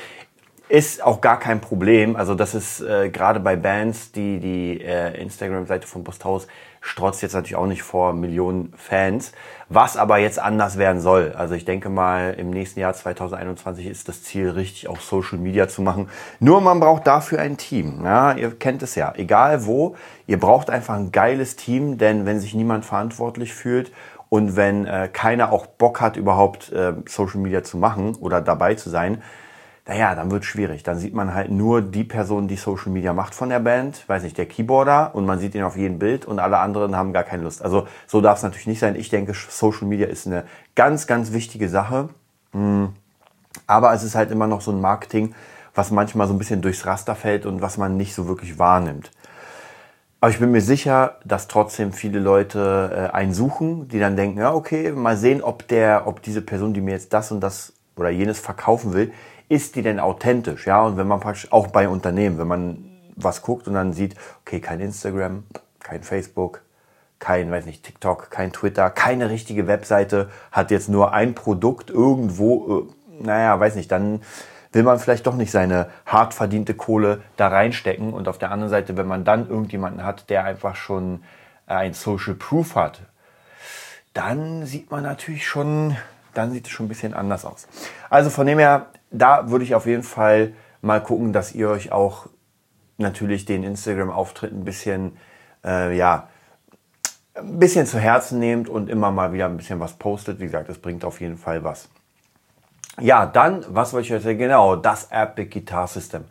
ist 0.70 1.04
auch 1.04 1.22
gar 1.22 1.40
kein 1.40 1.62
Problem. 1.62 2.16
Also 2.16 2.36
das 2.36 2.54
ist 2.54 2.82
äh, 2.82 3.10
gerade 3.10 3.40
bei 3.40 3.56
Bands, 3.56 4.12
die 4.12 4.40
die 4.40 4.82
äh, 4.82 5.20
Instagram-Seite 5.22 5.88
von 5.88 6.04
Posthaus 6.04 6.48
strotzt 6.82 7.22
jetzt 7.22 7.34
natürlich 7.34 7.56
auch 7.56 7.66
nicht 7.66 7.84
vor 7.84 8.14
Millionen 8.14 8.74
Fans, 8.78 9.34
was 9.68 9.98
aber 9.98 10.18
jetzt 10.20 10.40
anders 10.40 10.78
werden 10.78 11.02
soll. 11.02 11.34
Also 11.36 11.54
ich 11.54 11.66
denke 11.66 11.90
mal, 11.90 12.34
im 12.38 12.50
nächsten 12.50 12.80
Jahr 12.80 12.94
2021 12.94 13.86
ist 13.88 14.08
das 14.08 14.24
Ziel, 14.24 14.50
richtig 14.52 14.88
auch 14.88 15.00
Social 15.00 15.38
Media 15.38 15.68
zu 15.68 15.82
machen. 15.82 16.10
Nur 16.40 16.62
man 16.62 16.80
braucht 16.80 17.06
dafür 17.08 17.40
ein 17.40 17.58
Team. 17.58 18.02
Ja, 18.04 18.34
ihr 18.34 18.58
kennt 18.58 18.84
es 18.84 18.96
ja. 18.96 19.14
Egal 19.16 19.66
wo, 19.66 19.96
ihr 20.28 20.40
braucht 20.40 20.70
einfach 20.70 20.96
ein 20.96 21.12
geiles 21.12 21.56
Team, 21.56 21.98
denn 21.98 22.26
wenn 22.26 22.40
sich 22.40 22.54
niemand 22.54 22.86
verantwortlich 22.86 23.54
fühlt 23.54 23.92
und 24.30 24.56
wenn 24.56 24.86
äh, 24.86 25.10
keiner 25.12 25.52
auch 25.52 25.66
Bock 25.66 26.00
hat, 26.00 26.16
überhaupt 26.18 26.72
äh, 26.72 26.94
Social 27.08 27.42
Media 27.42 27.64
zu 27.64 27.78
machen 27.78 28.16
oder 28.16 28.42
dabei 28.42 28.76
zu 28.76 28.90
sein, 28.90 29.22
naja, 29.88 30.16
dann 30.16 30.30
wird 30.32 30.44
schwierig. 30.44 30.84
Dann 30.84 31.00
sieht 31.00 31.14
man 31.14 31.34
halt 31.34 31.50
nur 31.50 31.82
die 31.82 32.04
Person, 32.04 32.50
die 32.50 32.58
Social 32.58 32.92
Media 32.92 33.14
macht 33.14 33.34
von 33.34 33.48
der 33.50 33.60
Band, 33.60 34.04
weiß 34.08 34.24
nicht, 34.24 34.38
der 34.38 34.46
Keyboarder 34.46 35.16
und 35.16 35.26
man 35.26 35.40
sieht 35.40 35.56
ihn 35.56 35.64
auf 35.64 35.78
jedem 35.78 35.98
Bild 35.98 36.26
und 36.26 36.40
alle 36.40 36.58
anderen 36.60 36.96
haben 36.96 37.14
gar 37.14 37.24
keine 37.24 37.44
Lust. 37.44 37.62
Also 37.62 37.88
so 38.06 38.20
darf 38.20 38.38
es 38.38 38.44
natürlich 38.44 38.68
nicht 38.68 38.80
sein. 38.80 38.96
Ich 38.96 39.10
denke, 39.10 39.34
Social 39.34 39.88
Media 39.88 40.08
ist 40.08 40.28
eine 40.28 40.44
ganz, 40.76 41.08
ganz 41.08 41.32
wichtige 41.32 41.70
Sache. 41.70 42.10
Hm. 42.52 42.90
Aber 43.66 43.94
es 43.94 44.04
ist 44.04 44.16
halt 44.16 44.30
immer 44.30 44.48
noch 44.48 44.62
so 44.62 44.72
ein 44.72 44.82
Marketing, 44.82 45.34
was 45.74 45.90
manchmal 45.90 46.28
so 46.28 46.34
ein 46.34 46.38
bisschen 46.38 46.62
durchs 46.62 46.86
Raster 46.86 47.16
fällt 47.16 47.46
und 47.46 47.62
was 47.62 47.78
man 47.78 47.96
nicht 47.96 48.14
so 48.14 48.28
wirklich 48.28 48.60
wahrnimmt. 48.60 49.12
Aber 50.20 50.32
ich 50.32 50.40
bin 50.40 50.52
mir 50.52 50.62
sicher, 50.62 51.20
dass 51.24 51.48
trotzdem 51.48 51.94
viele 51.94 52.20
Leute 52.20 53.10
äh, 53.14 53.16
einen 53.16 53.34
suchen, 53.34 53.88
die 53.88 54.00
dann 54.00 54.18
denken, 54.18 54.40
ja, 54.40 54.54
okay, 54.54 54.92
mal 54.92 55.16
sehen, 55.16 55.42
ob 55.42 55.68
der, 55.68 56.08
ob 56.08 56.24
diese 56.24 56.42
Person, 56.42 56.74
die 56.74 56.82
mir 56.82 56.92
jetzt 56.92 57.14
das 57.14 57.32
und 57.32 57.40
das 57.40 57.74
oder 57.96 58.10
jenes 58.10 58.40
verkaufen 58.40 58.94
will, 58.94 59.12
ist 59.50 59.76
die 59.76 59.82
denn 59.82 60.00
authentisch? 60.00 60.68
Ja, 60.68 60.84
und 60.84 60.98
wenn 60.98 61.08
man 61.08 61.20
praktisch 61.20 61.52
auch 61.52 61.68
bei 61.68 61.88
Unternehmen, 61.88 62.38
wenn 62.38 62.48
man 62.48 62.86
was 63.16 63.42
guckt 63.42 63.68
und 63.68 63.74
dann 63.74 63.94
sieht, 63.94 64.16
okay, 64.42 64.60
kein 64.60 64.80
Instagram, 64.80 65.44
kein 65.80 66.04
Facebook, 66.04 66.62
kein, 67.20 67.52
weiß 67.52 67.66
nicht, 67.66 67.84
TikTok, 67.84 68.30
kein 68.30 68.52
Twitter, 68.54 68.90
keine 68.90 69.30
richtige 69.30 69.68
Webseite, 69.68 70.30
hat 70.52 70.72
jetzt 70.72 70.90
nur 70.90 71.14
ein 71.14 71.34
Produkt 71.34 71.90
irgendwo, 71.90 72.88
äh, 73.20 73.24
naja, 73.24 73.60
weiß 73.60 73.76
nicht, 73.76 73.92
dann 73.92 74.22
will 74.72 74.84
man 74.84 75.00
vielleicht 75.00 75.26
doch 75.26 75.36
nicht 75.36 75.52
seine 75.52 75.90
hart 76.06 76.34
verdiente 76.34 76.76
Kohle 76.76 77.22
da 77.36 77.48
reinstecken. 77.48 78.14
Und 78.14 78.28
auf 78.28 78.38
der 78.38 78.52
anderen 78.52 78.70
Seite, 78.70 78.98
wenn 78.98 79.08
man 79.08 79.24
dann 79.24 79.50
irgendjemanden 79.50 80.04
hat, 80.04 80.30
der 80.30 80.44
einfach 80.44 80.76
schon 80.76 81.24
ein 81.66 81.94
Social 81.94 82.36
Proof 82.36 82.76
hat, 82.76 83.02
dann 84.14 84.66
sieht 84.66 84.92
man 84.92 85.04
natürlich 85.04 85.48
schon, 85.48 85.96
dann 86.34 86.52
sieht 86.52 86.66
es 86.66 86.72
schon 86.72 86.86
ein 86.86 86.90
bisschen 86.90 87.14
anders 87.14 87.46
aus. 87.46 87.68
Also 88.10 88.30
von 88.30 88.46
dem 88.46 88.60
her, 88.60 88.88
da 89.12 89.50
würde 89.50 89.66
ich 89.66 89.76
auf 89.76 89.86
jeden 89.86 90.04
Fall 90.04 90.54
mal 90.82 91.02
gucken, 91.02 91.34
dass 91.34 91.54
ihr 91.54 91.70
euch 91.70 91.92
auch 91.92 92.28
natürlich 92.98 93.46
den 93.46 93.64
Instagram-Auftritt 93.64 94.52
ein 94.52 94.66
bisschen, 94.66 95.18
äh, 95.64 95.96
ja, 95.96 96.30
ein 97.36 97.60
bisschen 97.60 97.86
zu 97.86 98.00
Herzen 98.00 98.40
nehmt 98.40 98.68
und 98.68 98.90
immer 98.90 99.12
mal 99.12 99.32
wieder 99.32 99.46
ein 99.46 99.58
bisschen 99.58 99.80
was 99.80 99.94
postet. 99.94 100.40
Wie 100.40 100.46
gesagt, 100.46 100.70
das 100.70 100.80
bringt 100.80 101.06
auf 101.06 101.22
jeden 101.22 101.38
Fall 101.38 101.64
was. 101.64 101.90
Ja, 103.00 103.28
dann, 103.28 103.64
was 103.70 103.94
wollte 103.94 104.08
ich 104.08 104.14
heute 104.14 104.24
sagen? 104.24 104.40
Genau, 104.40 104.76
das 104.76 105.10
Epic 105.12 105.50
Guitar 105.50 105.88
System. 105.88 106.26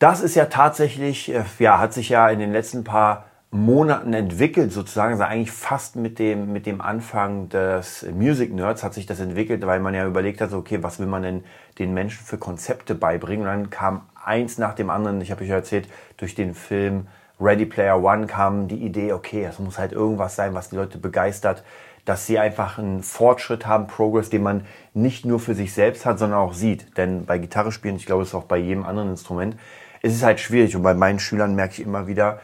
Das 0.00 0.20
ist 0.20 0.34
ja 0.34 0.46
tatsächlich, 0.46 1.32
äh, 1.32 1.44
ja, 1.60 1.78
hat 1.78 1.92
sich 1.92 2.08
ja 2.08 2.28
in 2.28 2.40
den 2.40 2.52
letzten 2.52 2.82
paar 2.82 3.26
Monaten 3.54 4.14
entwickelt, 4.14 4.72
sozusagen, 4.72 5.12
also 5.12 5.24
eigentlich 5.24 5.52
fast 5.52 5.94
mit 5.96 6.18
dem, 6.18 6.54
mit 6.54 6.64
dem 6.64 6.80
Anfang 6.80 7.50
des 7.50 8.06
Music 8.10 8.50
Nerds 8.50 8.82
hat 8.82 8.94
sich 8.94 9.04
das 9.04 9.20
entwickelt, 9.20 9.66
weil 9.66 9.78
man 9.78 9.92
ja 9.92 10.06
überlegt 10.06 10.40
hat, 10.40 10.54
okay, 10.54 10.82
was 10.82 10.98
will 10.98 11.06
man 11.06 11.22
denn 11.22 11.44
den 11.78 11.92
Menschen 11.92 12.24
für 12.24 12.38
Konzepte 12.38 12.94
beibringen? 12.94 13.46
Und 13.46 13.52
dann 13.52 13.70
kam 13.70 14.08
eins 14.24 14.56
nach 14.56 14.72
dem 14.74 14.88
anderen, 14.88 15.20
ich 15.20 15.30
habe 15.30 15.44
euch 15.44 15.50
erzählt, 15.50 15.86
durch 16.16 16.34
den 16.34 16.54
Film 16.54 17.08
Ready 17.38 17.66
Player 17.66 18.02
One 18.02 18.26
kam 18.26 18.68
die 18.68 18.86
Idee, 18.86 19.12
okay, 19.12 19.44
es 19.44 19.58
muss 19.58 19.78
halt 19.78 19.92
irgendwas 19.92 20.34
sein, 20.34 20.54
was 20.54 20.70
die 20.70 20.76
Leute 20.76 20.96
begeistert, 20.96 21.62
dass 22.06 22.26
sie 22.26 22.38
einfach 22.38 22.78
einen 22.78 23.02
Fortschritt 23.02 23.66
haben, 23.66 23.86
Progress, 23.86 24.30
den 24.30 24.44
man 24.44 24.64
nicht 24.94 25.26
nur 25.26 25.38
für 25.38 25.54
sich 25.54 25.74
selbst 25.74 26.06
hat, 26.06 26.18
sondern 26.18 26.38
auch 26.38 26.54
sieht. 26.54 26.96
Denn 26.96 27.26
bei 27.26 27.36
Gitarre 27.36 27.70
spielen, 27.70 27.96
ich 27.96 28.06
glaube, 28.06 28.22
es 28.22 28.30
ist 28.30 28.34
auch 28.34 28.44
bei 28.44 28.56
jedem 28.56 28.86
anderen 28.86 29.10
Instrument, 29.10 29.56
es 30.00 30.14
ist 30.14 30.22
halt 30.22 30.40
schwierig. 30.40 30.74
Und 30.74 30.82
bei 30.82 30.94
meinen 30.94 31.18
Schülern 31.18 31.54
merke 31.54 31.74
ich 31.74 31.86
immer 31.86 32.06
wieder, 32.06 32.40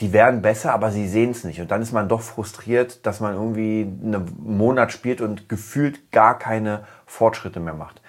die 0.00 0.12
werden 0.12 0.42
besser, 0.42 0.72
aber 0.72 0.92
sie 0.92 1.08
sehen 1.08 1.30
es 1.30 1.44
nicht. 1.44 1.60
Und 1.60 1.70
dann 1.70 1.82
ist 1.82 1.92
man 1.92 2.08
doch 2.08 2.20
frustriert, 2.20 3.04
dass 3.04 3.20
man 3.20 3.34
irgendwie 3.34 3.82
einen 3.82 4.36
Monat 4.38 4.92
spielt 4.92 5.20
und 5.20 5.48
gefühlt 5.48 6.12
gar 6.12 6.38
keine 6.38 6.84
Fortschritte 7.06 7.58
mehr 7.58 7.74
macht. 7.74 8.00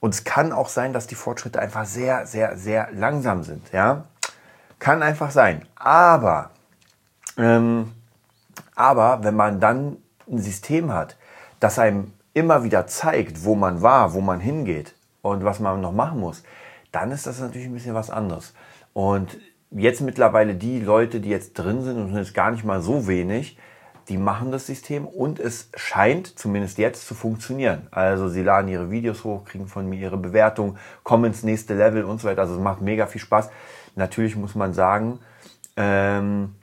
Und 0.00 0.14
es 0.14 0.24
kann 0.24 0.52
auch 0.52 0.68
sein, 0.68 0.92
dass 0.92 1.06
die 1.06 1.16
Fortschritte 1.16 1.60
einfach 1.60 1.84
sehr, 1.84 2.26
sehr, 2.26 2.56
sehr 2.56 2.88
langsam 2.92 3.42
sind. 3.42 3.70
Ja, 3.72 4.04
kann 4.78 5.02
einfach 5.02 5.30
sein. 5.30 5.66
Aber, 5.74 6.50
ähm, 7.36 7.92
aber 8.74 9.22
wenn 9.22 9.34
man 9.34 9.60
dann 9.60 9.96
ein 10.30 10.38
System 10.38 10.92
hat, 10.92 11.16
das 11.60 11.78
einem 11.78 12.12
immer 12.32 12.62
wieder 12.62 12.86
zeigt, 12.86 13.44
wo 13.44 13.54
man 13.54 13.82
war, 13.82 14.14
wo 14.14 14.20
man 14.20 14.40
hingeht 14.40 14.94
und 15.22 15.44
was 15.44 15.58
man 15.58 15.80
noch 15.80 15.92
machen 15.92 16.20
muss, 16.20 16.42
dann 16.92 17.10
ist 17.10 17.26
das 17.26 17.40
natürlich 17.40 17.66
ein 17.66 17.74
bisschen 17.74 17.94
was 17.94 18.10
anderes. 18.10 18.54
Und 18.92 19.36
jetzt 19.70 20.00
mittlerweile 20.00 20.54
die 20.54 20.80
Leute, 20.80 21.20
die 21.20 21.28
jetzt 21.28 21.54
drin 21.54 21.82
sind, 21.82 21.98
und 21.98 22.14
es 22.16 22.28
ist 22.28 22.34
gar 22.34 22.50
nicht 22.50 22.64
mal 22.64 22.80
so 22.80 23.06
wenig, 23.06 23.58
die 24.08 24.16
machen 24.16 24.50
das 24.50 24.66
System 24.66 25.06
und 25.06 25.38
es 25.38 25.70
scheint 25.74 26.38
zumindest 26.38 26.78
jetzt 26.78 27.06
zu 27.06 27.14
funktionieren. 27.14 27.88
Also 27.90 28.28
sie 28.28 28.42
laden 28.42 28.68
ihre 28.68 28.90
Videos 28.90 29.22
hoch, 29.24 29.44
kriegen 29.44 29.66
von 29.66 29.88
mir 29.88 29.98
ihre 30.00 30.16
Bewertung, 30.16 30.78
kommen 31.02 31.26
ins 31.26 31.42
nächste 31.42 31.74
Level 31.74 32.04
und 32.04 32.20
so 32.20 32.28
weiter. 32.28 32.40
Also 32.42 32.54
es 32.54 32.60
macht 32.60 32.80
mega 32.80 33.06
viel 33.06 33.20
Spaß. 33.20 33.50
Natürlich 33.96 34.34
muss 34.34 34.54
man 34.54 34.72
sagen, 34.72 35.18
ähm, 35.76 36.54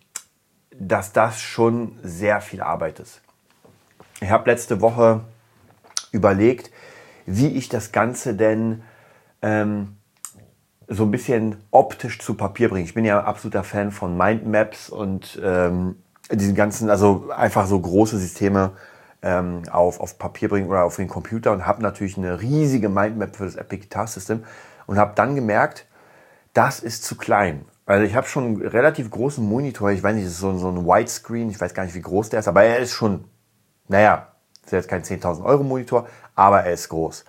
dass 0.71 1.13
das 1.13 1.39
schon 1.39 2.00
sehr 2.01 2.41
viel 2.41 2.62
Arbeit 2.62 3.00
ist. 3.00 3.21
Ich 4.21 4.31
habe 4.31 4.50
letzte 4.50 4.81
Woche 4.81 5.21
überlegt, 6.12 6.71
wie 7.27 7.50
ich 7.50 7.69
das 7.69 7.91
Ganze 7.91 8.33
denn 8.33 8.81
ähm, 9.41 9.97
so 10.88 11.04
ein 11.04 11.12
bisschen 11.12 11.58
optisch 11.72 12.20
zu 12.20 12.36
Papier 12.36 12.70
bringen. 12.70 12.86
Ich 12.86 12.94
bin 12.94 13.06
ja 13.06 13.24
absoluter 13.24 13.63
Fan 13.63 13.92
von 13.92 14.18
Mindmaps 14.18 14.89
und 14.89 15.39
ähm, 15.44 15.96
diesen 16.32 16.56
ganzen, 16.56 16.89
also 16.89 17.30
einfach 17.36 17.68
so 17.68 17.80
große 17.80 18.18
Systeme 18.18 18.72
ähm, 19.22 19.63
auf, 19.72 20.00
auf 20.00 20.18
Papier 20.18 20.50
bringen 20.50 20.70
oder 20.70 20.84
auf 20.84 20.96
den 20.96 21.08
Computer 21.08 21.51
und 21.51 21.65
habe 21.65 21.82
natürlich 21.82 22.18
eine 22.18 22.42
riesige 22.42 22.89
Mindmap 22.89 23.36
für 23.36 23.46
das 23.46 23.56
Epic 23.56 23.84
Guitar 23.84 24.08
System 24.08 24.44
und 24.86 24.98
habe 24.98 25.13
dann 25.15 25.36
gemerkt, 25.36 25.86
das 26.54 26.80
ist 26.80 27.04
zu 27.04 27.15
klein. 27.15 27.65
Also 27.86 28.04
ich 28.06 28.15
habe 28.15 28.27
schon 28.27 28.46
einen 28.46 28.62
relativ 28.62 29.12
großen 29.12 29.48
Monitor, 29.48 29.92
ich 29.92 30.01
weiß 30.01 30.15
nicht, 30.15 30.25
das 30.25 30.34
ist 30.34 30.39
so, 30.39 30.58
so 30.58 30.70
ein 30.70 30.86
Widescreen, 30.86 31.50
ich 31.50 31.60
weiß 31.60 31.74
gar 31.74 31.84
nicht, 31.84 31.96
wie 31.96 32.01
groß 32.01 32.30
der 32.30 32.39
ist, 32.39 32.48
aber 32.48 32.63
er 32.63 32.80
ist 32.80 32.92
schon, 32.92 33.25
naja, 33.88 34.30
ist 34.63 34.72
jetzt 34.72 34.88
kein 34.88 35.04
10.000 35.04 35.44
Euro 35.44 35.63
Monitor, 35.63 36.08
aber 36.34 36.62
er 36.62 36.74
ist 36.74 36.89
groß. 36.89 37.25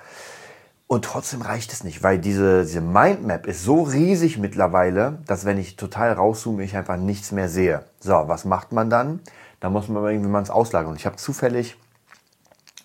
Und 0.88 1.05
trotzdem 1.05 1.43
reicht 1.43 1.73
es 1.73 1.83
nicht, 1.83 2.05
weil 2.05 2.19
diese, 2.19 2.62
diese 2.62 2.81
Mindmap 2.81 3.47
ist 3.47 3.64
so 3.64 3.83
riesig 3.83 4.38
mittlerweile, 4.38 5.19
dass 5.26 5.45
wenn 5.45 5.59
ich 5.59 5.76
total 5.76 6.12
rauszoome, 6.12 6.62
ich 6.62 6.76
einfach 6.76 6.97
nichts 6.97 7.33
mehr 7.33 7.49
sehe. 7.49 7.85
So, 7.99 8.12
was 8.26 8.45
macht 8.45 8.71
man 8.73 8.88
dann? 8.88 9.21
Da 9.59 9.69
muss 9.69 9.88
man 9.88 10.05
irgendwie 10.05 10.28
mal 10.28 10.38
ins 10.38 10.50
Auslagern. 10.50 10.93
Und 10.93 10.97
ich 10.97 11.07
habe 11.07 11.16
zufällig 11.16 11.76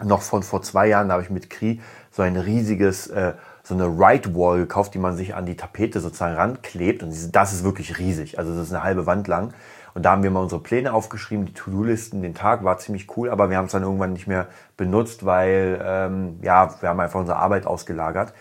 noch 0.04 0.24
von 0.24 0.42
vor 0.42 0.64
zwei 0.64 0.88
Jahren, 0.88 1.10
da 1.10 1.14
habe 1.14 1.24
ich 1.24 1.30
mit 1.30 1.52
Kri 1.52 1.80
so 2.10 2.24
ein 2.24 2.38
riesiges, 2.38 3.06
äh, 3.08 3.34
so 3.62 3.76
eine 3.76 3.86
Right 3.86 4.34
Wall 4.34 4.58
gekauft, 4.58 4.96
die 4.96 5.00
man 5.00 5.16
sich 5.16 5.36
an 5.36 5.46
die 5.46 5.56
Tapete 5.56 6.00
sozusagen 6.00 6.36
ranklebt. 6.36 7.04
Und 7.04 7.36
das 7.36 7.54
ist 7.54 7.64
wirklich 7.64 8.00
riesig. 8.00 8.40
Also 8.40 8.56
das 8.56 8.68
ist 8.68 8.74
eine 8.74 8.84
halbe 8.84 9.06
Wand 9.06 9.28
lang. 9.28 9.54
Und 9.94 10.04
da 10.04 10.12
haben 10.12 10.24
wir 10.24 10.32
mal 10.32 10.42
unsere 10.42 10.62
Pläne 10.62 10.94
aufgeschrieben, 10.94 11.46
die 11.46 11.54
To-Do-Listen, 11.54 12.22
den 12.22 12.34
Tag 12.34 12.64
war 12.64 12.78
ziemlich 12.78 13.16
cool, 13.18 13.30
aber 13.30 13.50
wir 13.50 13.58
haben 13.58 13.66
es 13.66 13.72
dann 13.72 13.84
irgendwann 13.84 14.14
nicht 14.14 14.28
mehr 14.28 14.48
benutzt, 14.78 15.26
weil 15.26 15.82
ähm, 15.84 16.40
ja, 16.42 16.76
wir 16.82 16.90
haben 16.90 17.00
einfach 17.00 17.20
unsere 17.20 17.38
Arbeit 17.38 17.66
ausgelagert. 17.66 18.34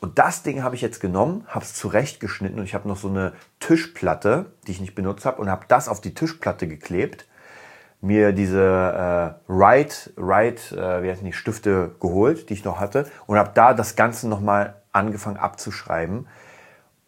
Und 0.00 0.18
das 0.18 0.42
Ding 0.42 0.62
habe 0.62 0.76
ich 0.76 0.80
jetzt 0.80 1.00
genommen, 1.00 1.44
habe 1.48 1.64
es 1.64 1.74
zurechtgeschnitten 1.74 2.58
und 2.58 2.64
ich 2.64 2.74
habe 2.74 2.88
noch 2.88 2.96
so 2.96 3.08
eine 3.08 3.32
Tischplatte, 3.58 4.46
die 4.66 4.72
ich 4.72 4.80
nicht 4.80 4.94
benutzt 4.94 5.26
habe, 5.26 5.40
und 5.40 5.50
habe 5.50 5.64
das 5.68 5.88
auf 5.88 6.00
die 6.00 6.14
Tischplatte 6.14 6.68
geklebt 6.68 7.26
mir 8.00 8.32
diese 8.32 8.60
äh, 8.60 9.50
Write, 9.50 10.12
Write, 10.16 10.76
äh, 10.76 11.02
wie 11.02 11.10
heißt 11.10 11.22
die 11.24 11.32
Stifte 11.32 11.92
geholt, 12.00 12.48
die 12.48 12.54
ich 12.54 12.64
noch 12.64 12.80
hatte 12.80 13.06
und 13.26 13.38
habe 13.38 13.50
da 13.54 13.74
das 13.74 13.96
Ganze 13.96 14.28
nochmal 14.28 14.76
angefangen 14.92 15.36
abzuschreiben. 15.36 16.26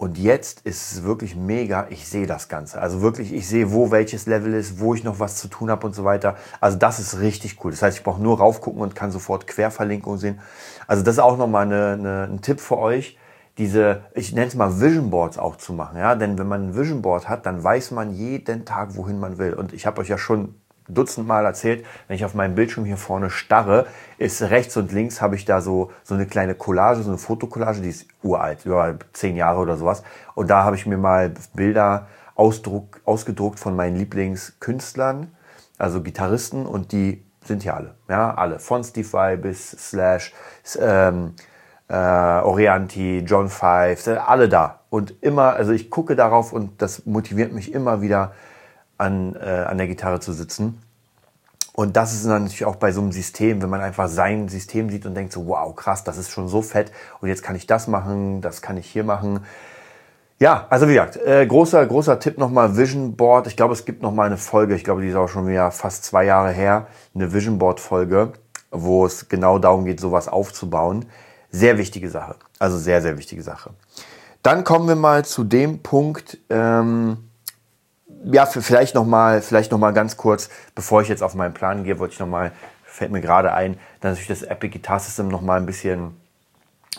Und 0.01 0.17
jetzt 0.17 0.63
ist 0.63 0.93
es 0.93 1.03
wirklich 1.03 1.37
mega, 1.37 1.87
ich 1.91 2.09
sehe 2.09 2.27
das 2.27 2.49
Ganze. 2.49 2.81
Also 2.81 3.03
wirklich, 3.03 3.35
ich 3.35 3.47
sehe, 3.47 3.71
wo 3.71 3.91
welches 3.91 4.25
Level 4.25 4.55
ist, 4.55 4.81
wo 4.81 4.95
ich 4.95 5.05
noch 5.05 5.21
was 5.21 5.37
zu 5.37 5.47
tun 5.47 5.71
habe 5.71 5.87
und 5.87 5.95
so 5.95 6.05
weiter. 6.05 6.37
Also 6.59 6.79
das 6.79 6.99
ist 6.99 7.21
richtig 7.21 7.63
cool. 7.63 7.71
Das 7.71 7.83
heißt, 7.83 7.99
ich 7.99 8.03
brauche 8.03 8.23
nur 8.23 8.39
raufgucken 8.39 8.81
und 8.81 8.95
kann 8.95 9.11
sofort 9.11 9.47
Querverlinkungen 9.47 10.19
sehen. 10.19 10.41
Also 10.87 11.03
das 11.03 11.17
ist 11.17 11.19
auch 11.19 11.37
nochmal 11.37 11.67
eine, 11.67 11.93
eine, 11.93 12.29
ein 12.33 12.41
Tipp 12.41 12.61
für 12.61 12.79
euch, 12.79 13.19
diese, 13.59 14.01
ich 14.15 14.33
nenne 14.33 14.47
es 14.47 14.55
mal 14.55 14.81
Vision 14.81 15.11
Boards 15.11 15.37
auch 15.37 15.57
zu 15.57 15.75
machen. 15.75 15.99
Ja? 15.99 16.15
Denn 16.15 16.39
wenn 16.39 16.49
man 16.49 16.71
ein 16.71 16.77
Vision 16.77 17.03
Board 17.03 17.29
hat, 17.29 17.45
dann 17.45 17.63
weiß 17.63 17.91
man 17.91 18.15
jeden 18.15 18.65
Tag, 18.65 18.97
wohin 18.97 19.21
man 19.21 19.37
will. 19.37 19.53
Und 19.53 19.75
ich 19.75 19.85
habe 19.85 20.01
euch 20.01 20.09
ja 20.09 20.17
schon 20.17 20.55
dutzendmal 20.89 21.45
erzählt, 21.45 21.85
wenn 22.09 22.17
ich 22.17 22.25
auf 22.25 22.35
meinem 22.35 22.55
Bildschirm 22.55 22.85
hier 22.85 22.97
vorne 22.97 23.31
starre, 23.31 23.87
ist 24.19 24.43
rechts 24.43 24.77
und 24.77 24.93
links 24.93 25.21
habe 25.21 25.37
ich 25.37 25.45
da 25.45 25.61
so, 25.61 25.91
so 26.03 26.15
eine 26.15 26.27
kleine 26.27 26.55
Collage, 26.55 27.03
so 27.03 27.11
eine 27.11 27.19
Fotokollage, 27.19 27.81
die 27.81 27.91
ist 27.91 28.07
uralt, 28.23 28.65
über 28.65 28.97
zehn 29.13 29.37
Jahre 29.37 29.61
oder 29.61 29.77
sowas. 29.77 30.03
Und 30.35 30.51
da 30.51 30.65
habe 30.65 30.77
ich 30.77 30.87
mir 30.87 30.99
mal 30.99 31.33
Bilder 31.55 32.09
ausdruck, 32.35 33.01
ausgedruckt 33.05 33.59
von 33.59 33.77
meinen 33.77 33.97
Lieblingskünstlern, 33.97 35.35
also 35.79 36.03
Gitarristen, 36.03 36.67
und 36.67 36.93
die 36.93 37.25
sind 37.45 37.63
hier 37.63 37.75
alle. 37.75 37.95
Ja, 38.09 38.35
alle. 38.35 38.59
Von 38.59 38.85
Steve 38.85 39.11
Vai 39.13 39.37
bis 39.37 39.71
Slash, 39.71 40.33
ähm, 40.79 41.35
äh, 41.89 41.95
Orianti, 41.95 43.25
John 43.27 43.49
Five, 43.49 44.07
alle 44.27 44.49
da. 44.49 44.81
Und 44.91 45.23
immer, 45.23 45.55
also 45.55 45.73
ich 45.73 45.91
gucke 45.91 46.17
darauf 46.17 46.53
und 46.53 46.83
das 46.83 47.07
motiviert 47.07 47.53
mich 47.53 47.73
immer 47.73 48.03
wieder, 48.03 48.33
an, 49.01 49.35
äh, 49.35 49.65
an 49.67 49.79
der 49.79 49.87
Gitarre 49.87 50.21
zu 50.21 50.33
sitzen. 50.33 50.81
Und 51.73 51.97
das 51.97 52.13
ist 52.13 52.27
dann 52.27 52.43
natürlich 52.43 52.65
auch 52.65 52.77
bei 52.77 52.93
so 52.93 53.01
einem 53.01 53.13
System, 53.13 53.63
wenn 53.63 53.71
man 53.71 53.81
einfach 53.81 54.09
sein 54.09 54.49
System 54.49 54.91
sieht 54.91 55.07
und 55.07 55.15
denkt 55.15 55.33
so, 55.33 55.47
wow, 55.47 55.75
krass, 55.75 56.05
das 56.05 56.19
ist 56.19 56.31
schon 56.31 56.49
so 56.49 56.63
fett 56.63 56.93
und 57.21 57.29
jetzt 57.29 57.43
kann 57.43 57.57
ich 57.57 57.67
das 57.67 57.87
machen, 57.87 58.41
das 58.41 58.61
kann 58.61 58.77
ich 58.77 58.87
hier 58.87 59.05
machen. 59.05 59.41
Ja, 60.39 60.67
also 60.69 60.89
wie 60.89 60.95
gesagt, 60.95 61.17
äh, 61.17 61.47
großer, 61.47 61.87
großer 61.87 62.19
Tipp 62.19 62.39
nochmal, 62.39 62.77
Vision 62.77 63.15
Board. 63.15 63.47
Ich 63.47 63.57
glaube, 63.57 63.75
es 63.75 63.85
gibt 63.85 64.03
nochmal 64.03 64.27
eine 64.27 64.37
Folge, 64.37 64.75
ich 64.75 64.85
glaube, 64.85 65.03
die 65.03 65.09
ist 65.09 65.17
auch 65.17 65.29
schon 65.29 65.47
wieder 65.47 65.71
fast 65.71 66.05
zwei 66.05 66.25
Jahre 66.25 66.51
her, 66.51 66.87
eine 67.15 67.33
Vision 67.33 67.59
Board 67.59 67.79
Folge, 67.79 68.33
wo 68.71 69.07
es 69.07 69.29
genau 69.29 69.59
darum 69.59 69.85
geht, 69.85 70.01
sowas 70.01 70.29
aufzubauen. 70.29 71.07
Sehr 71.51 71.79
wichtige 71.79 72.11
Sache. 72.11 72.37
Also 72.59 72.79
sehr, 72.79 73.01
sehr 73.01 73.17
wichtige 73.17 73.43
Sache. 73.43 73.71
Dann 74.43 74.65
kommen 74.65 74.89
wir 74.89 74.97
mal 74.97 75.25
zu 75.25 75.45
dem 75.45 75.83
Punkt, 75.83 76.39
ähm, 76.49 77.30
ja, 78.25 78.47
vielleicht 78.47 78.95
noch 78.95 79.07
mal, 79.07 79.43
vielleicht 79.43 79.73
noch 79.73 79.95
ganz 79.95 80.17
kurz, 80.17 80.51
bevor 80.75 81.03
ich 81.03 81.09
jetzt 81.09 81.23
auf 81.23 81.35
meinen 81.35 81.55
Plan 81.55 81.85
gehe, 81.85 81.99
wollte 81.99 82.15
ich 82.15 82.21
noch 82.21 82.27
mal, 82.27 82.53
fällt 82.85 83.13
mir 83.13 83.21
gerade 83.21 83.53
ein, 83.53 83.79
dass 84.01 84.19
ich 84.19 84.27
das 84.27 84.43
Epic 84.43 84.73
Guitar 84.73 85.01
System 85.01 85.29
noch 85.29 85.43
mal 85.43 85.59
ein 85.59 85.67
bisschen 85.67 86.17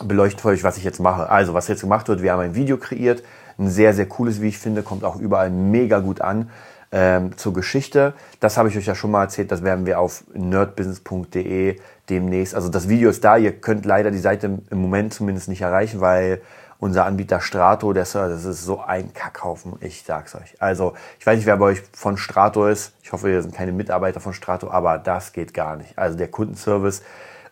beleuchten 0.02 0.40
für 0.40 0.48
euch, 0.48 0.64
was 0.64 0.76
ich 0.76 0.84
jetzt 0.84 1.00
mache. 1.00 1.28
Also, 1.28 1.54
was 1.54 1.68
jetzt 1.68 1.82
gemacht 1.82 2.08
wird, 2.08 2.22
wir 2.22 2.32
haben 2.32 2.40
ein 2.40 2.54
Video 2.54 2.76
kreiert, 2.76 3.22
ein 3.58 3.68
sehr, 3.68 3.94
sehr 3.94 4.06
cooles, 4.06 4.40
wie 4.40 4.48
ich 4.48 4.58
finde, 4.58 4.82
kommt 4.82 5.04
auch 5.04 5.16
überall 5.16 5.50
mega 5.50 6.00
gut 6.00 6.20
an. 6.20 6.50
Ähm, 6.94 7.38
zur 7.38 7.54
Geschichte. 7.54 8.12
Das 8.38 8.58
habe 8.58 8.68
ich 8.68 8.76
euch 8.76 8.84
ja 8.84 8.94
schon 8.94 9.12
mal 9.12 9.22
erzählt, 9.22 9.50
das 9.50 9.64
werden 9.64 9.86
wir 9.86 9.98
auf 9.98 10.24
nerdbusiness.de 10.34 11.78
demnächst. 12.10 12.54
Also 12.54 12.68
das 12.68 12.86
Video 12.86 13.08
ist 13.08 13.24
da, 13.24 13.38
ihr 13.38 13.52
könnt 13.52 13.86
leider 13.86 14.10
die 14.10 14.18
Seite 14.18 14.58
im 14.68 14.78
Moment 14.78 15.14
zumindest 15.14 15.48
nicht 15.48 15.62
erreichen, 15.62 16.02
weil 16.02 16.42
unser 16.82 17.06
Anbieter 17.06 17.40
Strato, 17.40 17.94
Server, 18.02 18.28
das 18.28 18.44
ist 18.44 18.64
so 18.64 18.80
ein 18.80 19.14
Kackhaufen, 19.14 19.74
ich 19.78 20.02
sag's 20.02 20.34
euch. 20.34 20.60
Also, 20.60 20.94
ich 21.20 21.24
weiß 21.24 21.36
nicht, 21.36 21.46
wer 21.46 21.56
bei 21.56 21.66
euch 21.66 21.82
von 21.92 22.16
Strato 22.16 22.66
ist. 22.66 22.92
Ich 23.04 23.12
hoffe, 23.12 23.30
ihr 23.30 23.40
sind 23.40 23.54
keine 23.54 23.70
Mitarbeiter 23.70 24.18
von 24.18 24.32
Strato, 24.32 24.68
aber 24.68 24.98
das 24.98 25.32
geht 25.32 25.54
gar 25.54 25.76
nicht. 25.76 25.96
Also 25.96 26.18
der 26.18 26.26
Kundenservice, 26.26 27.02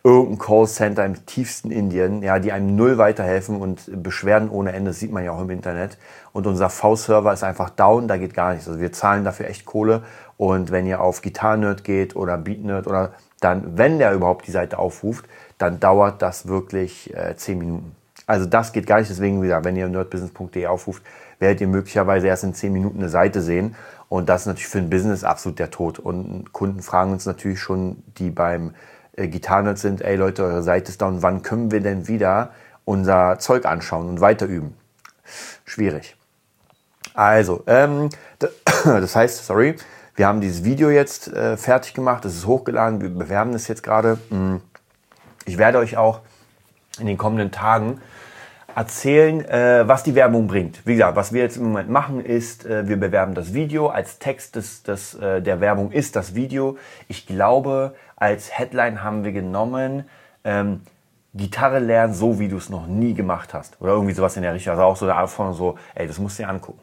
irgendein 0.03 0.37
Callcenter 0.37 1.05
im 1.05 1.25
tiefsten 1.25 1.71
Indien, 1.71 2.23
ja, 2.23 2.39
die 2.39 2.51
einem 2.51 2.75
null 2.75 2.97
weiterhelfen 2.97 3.55
und 3.55 4.03
Beschwerden 4.03 4.49
ohne 4.49 4.73
Ende, 4.73 4.91
das 4.91 4.99
sieht 4.99 5.13
man 5.13 5.23
ja 5.23 5.31
auch 5.31 5.41
im 5.41 5.49
Internet. 5.49 5.97
Und 6.33 6.45
unser 6.45 6.69
V-Server 6.69 7.31
ist 7.31 7.45
einfach 7.45 7.69
down, 7.69 8.09
da 8.09 8.17
geht 8.17 8.33
gar 8.33 8.51
nichts. 8.51 8.67
Also 8.67 8.81
wir 8.81 8.91
zahlen 8.91 9.23
dafür 9.23 9.47
echt 9.47 9.63
Kohle. 9.63 10.03
Und 10.35 10.71
wenn 10.71 10.85
ihr 10.85 10.99
auf 10.99 11.21
Gitarrenerd 11.21 11.85
geht 11.85 12.17
oder 12.17 12.37
Beatnerd 12.37 12.85
oder 12.85 13.13
dann, 13.39 13.77
wenn 13.77 13.97
der 13.97 14.13
überhaupt 14.13 14.45
die 14.45 14.51
Seite 14.51 14.77
aufruft, 14.77 15.23
dann 15.57 15.79
dauert 15.79 16.21
das 16.21 16.49
wirklich 16.49 17.15
äh, 17.15 17.33
10 17.37 17.57
Minuten. 17.57 17.95
Also 18.31 18.45
das 18.45 18.71
geht 18.71 18.87
gar 18.87 18.99
nicht. 18.99 19.09
Deswegen 19.09 19.41
wieder, 19.41 19.65
wenn 19.65 19.75
ihr 19.75 19.89
nerdbusiness.de 19.89 20.65
aufruft, 20.67 21.03
werdet 21.39 21.59
ihr 21.59 21.67
möglicherweise 21.67 22.27
erst 22.27 22.45
in 22.45 22.53
10 22.53 22.71
Minuten 22.71 22.99
eine 22.99 23.09
Seite 23.09 23.41
sehen. 23.41 23.75
Und 24.07 24.29
das 24.29 24.41
ist 24.41 24.47
natürlich 24.47 24.69
für 24.69 24.77
ein 24.77 24.89
Business 24.89 25.25
absolut 25.25 25.59
der 25.59 25.69
Tod. 25.69 25.99
Und 25.99 26.53
Kunden 26.53 26.81
fragen 26.81 27.11
uns 27.11 27.25
natürlich 27.25 27.59
schon, 27.59 28.03
die 28.17 28.29
beim 28.29 28.73
äh, 29.17 29.27
Gitarrenerd 29.27 29.79
sind, 29.79 30.01
ey 30.01 30.15
Leute, 30.15 30.45
eure 30.45 30.63
Seite 30.63 30.91
ist 30.91 31.01
down. 31.01 31.21
Wann 31.21 31.41
können 31.41 31.71
wir 31.71 31.81
denn 31.81 32.07
wieder 32.07 32.51
unser 32.85 33.37
Zeug 33.39 33.65
anschauen 33.65 34.07
und 34.07 34.21
weiter 34.21 34.45
üben? 34.45 34.77
Schwierig. 35.65 36.15
Also, 37.13 37.63
ähm, 37.67 38.09
das 38.85 39.13
heißt, 39.13 39.45
sorry, 39.45 39.75
wir 40.15 40.25
haben 40.25 40.39
dieses 40.39 40.63
Video 40.63 40.89
jetzt 40.89 41.27
äh, 41.27 41.57
fertig 41.57 41.93
gemacht, 41.93 42.23
es 42.23 42.35
ist 42.35 42.47
hochgeladen, 42.47 43.01
wir 43.01 43.09
bewerben 43.09 43.53
es 43.53 43.67
jetzt 43.67 43.83
gerade. 43.83 44.19
Hm. 44.29 44.61
Ich 45.45 45.57
werde 45.57 45.79
euch 45.79 45.97
auch 45.97 46.21
in 46.97 47.07
den 47.07 47.17
kommenden 47.17 47.51
Tagen 47.51 47.99
erzählen, 48.75 49.43
äh, 49.45 49.87
was 49.87 50.03
die 50.03 50.15
Werbung 50.15 50.47
bringt. 50.47 50.85
Wie 50.85 50.93
gesagt, 50.93 51.15
was 51.15 51.33
wir 51.33 51.41
jetzt 51.41 51.57
im 51.57 51.63
Moment 51.63 51.89
machen, 51.89 52.23
ist, 52.23 52.65
äh, 52.65 52.87
wir 52.87 52.97
bewerben 52.97 53.33
das 53.33 53.53
Video. 53.53 53.87
Als 53.87 54.19
Text 54.19 54.55
des, 54.55 54.83
des, 54.83 55.13
äh, 55.15 55.41
der 55.41 55.61
Werbung 55.61 55.91
ist 55.91 56.15
das 56.15 56.35
Video. 56.35 56.77
Ich 57.07 57.25
glaube, 57.25 57.95
als 58.15 58.57
Headline 58.57 59.03
haben 59.03 59.23
wir 59.23 59.31
genommen, 59.31 60.05
ähm, 60.43 60.81
Gitarre 61.33 61.79
lernen, 61.79 62.13
so 62.13 62.39
wie 62.39 62.49
du 62.49 62.57
es 62.57 62.69
noch 62.69 62.87
nie 62.87 63.13
gemacht 63.13 63.53
hast. 63.53 63.79
Oder 63.79 63.93
irgendwie 63.93 64.13
sowas 64.13 64.35
in 64.35 64.43
der 64.43 64.53
Richtung. 64.53 64.71
Also 64.71 64.83
auch 64.83 64.97
so 64.97 65.05
eine 65.05 65.15
Art 65.15 65.29
so, 65.29 65.77
ey, 65.95 66.07
das 66.07 66.19
musst 66.19 66.39
du 66.39 66.43
dir 66.43 66.49
angucken. 66.49 66.79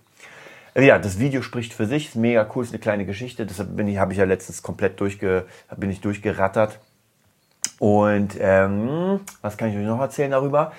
Ja, 0.75 0.99
das 0.99 1.19
Video 1.19 1.43
spricht 1.43 1.75
für 1.75 1.87
sich, 1.87 2.09
ist 2.09 2.15
mega 2.15 2.49
cool, 2.55 2.63
ist 2.63 2.71
eine 2.71 2.79
kleine 2.79 3.05
Geschichte. 3.05 3.45
Deshalb 3.45 3.77
bin 3.77 3.89
ich, 3.89 3.99
habe 3.99 4.13
ich 4.13 4.19
ja 4.19 4.25
letztens 4.25 4.63
komplett 4.63 5.01
durchge, 5.01 5.45
bin 5.77 5.91
ich 5.91 6.01
durchgerattert. 6.01 6.79
Und 7.79 8.37
ähm, 8.41 9.21
was 9.43 9.57
kann 9.57 9.71
ich 9.71 9.77
euch 9.77 9.85
noch 9.85 10.01
erzählen 10.01 10.31
darüber? 10.31 10.73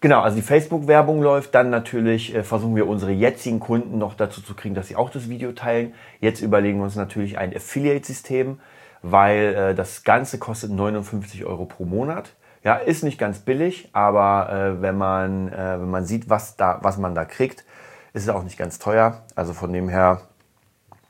Genau, 0.00 0.22
also 0.22 0.36
die 0.36 0.42
Facebook-Werbung 0.42 1.20
läuft. 1.20 1.54
Dann 1.54 1.68
natürlich 1.68 2.34
äh, 2.34 2.42
versuchen 2.42 2.74
wir 2.74 2.88
unsere 2.88 3.12
jetzigen 3.12 3.60
Kunden 3.60 3.98
noch 3.98 4.14
dazu 4.14 4.40
zu 4.40 4.54
kriegen, 4.54 4.74
dass 4.74 4.88
sie 4.88 4.96
auch 4.96 5.10
das 5.10 5.28
Video 5.28 5.52
teilen. 5.52 5.94
Jetzt 6.20 6.40
überlegen 6.40 6.78
wir 6.78 6.84
uns 6.84 6.96
natürlich 6.96 7.36
ein 7.36 7.54
Affiliate-System, 7.54 8.60
weil 9.02 9.54
äh, 9.54 9.74
das 9.74 10.02
Ganze 10.02 10.38
kostet 10.38 10.70
59 10.70 11.44
Euro 11.44 11.66
pro 11.66 11.84
Monat. 11.84 12.34
Ja, 12.64 12.76
ist 12.76 13.04
nicht 13.04 13.18
ganz 13.18 13.40
billig, 13.40 13.90
aber 13.92 14.50
äh, 14.52 14.82
wenn 14.82 14.96
man 14.96 15.48
äh, 15.52 15.80
wenn 15.80 15.90
man 15.90 16.04
sieht, 16.04 16.28
was 16.28 16.56
da 16.56 16.78
was 16.82 16.98
man 16.98 17.14
da 17.14 17.24
kriegt, 17.24 17.64
ist 18.12 18.22
es 18.24 18.28
auch 18.28 18.42
nicht 18.42 18.58
ganz 18.58 18.78
teuer. 18.78 19.22
Also 19.34 19.54
von 19.54 19.72
dem 19.72 19.88
her, 19.88 20.22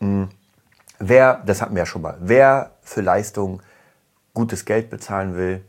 mh, 0.00 0.06
hm, 0.06 0.28
wer, 0.98 1.42
das 1.46 1.62
hatten 1.62 1.74
wir 1.74 1.82
ja 1.82 1.86
schon 1.86 2.02
mal, 2.02 2.16
wer 2.20 2.72
für 2.82 3.00
Leistung 3.00 3.62
gutes 4.34 4.64
Geld 4.64 4.90
bezahlen 4.90 5.36
will, 5.36 5.64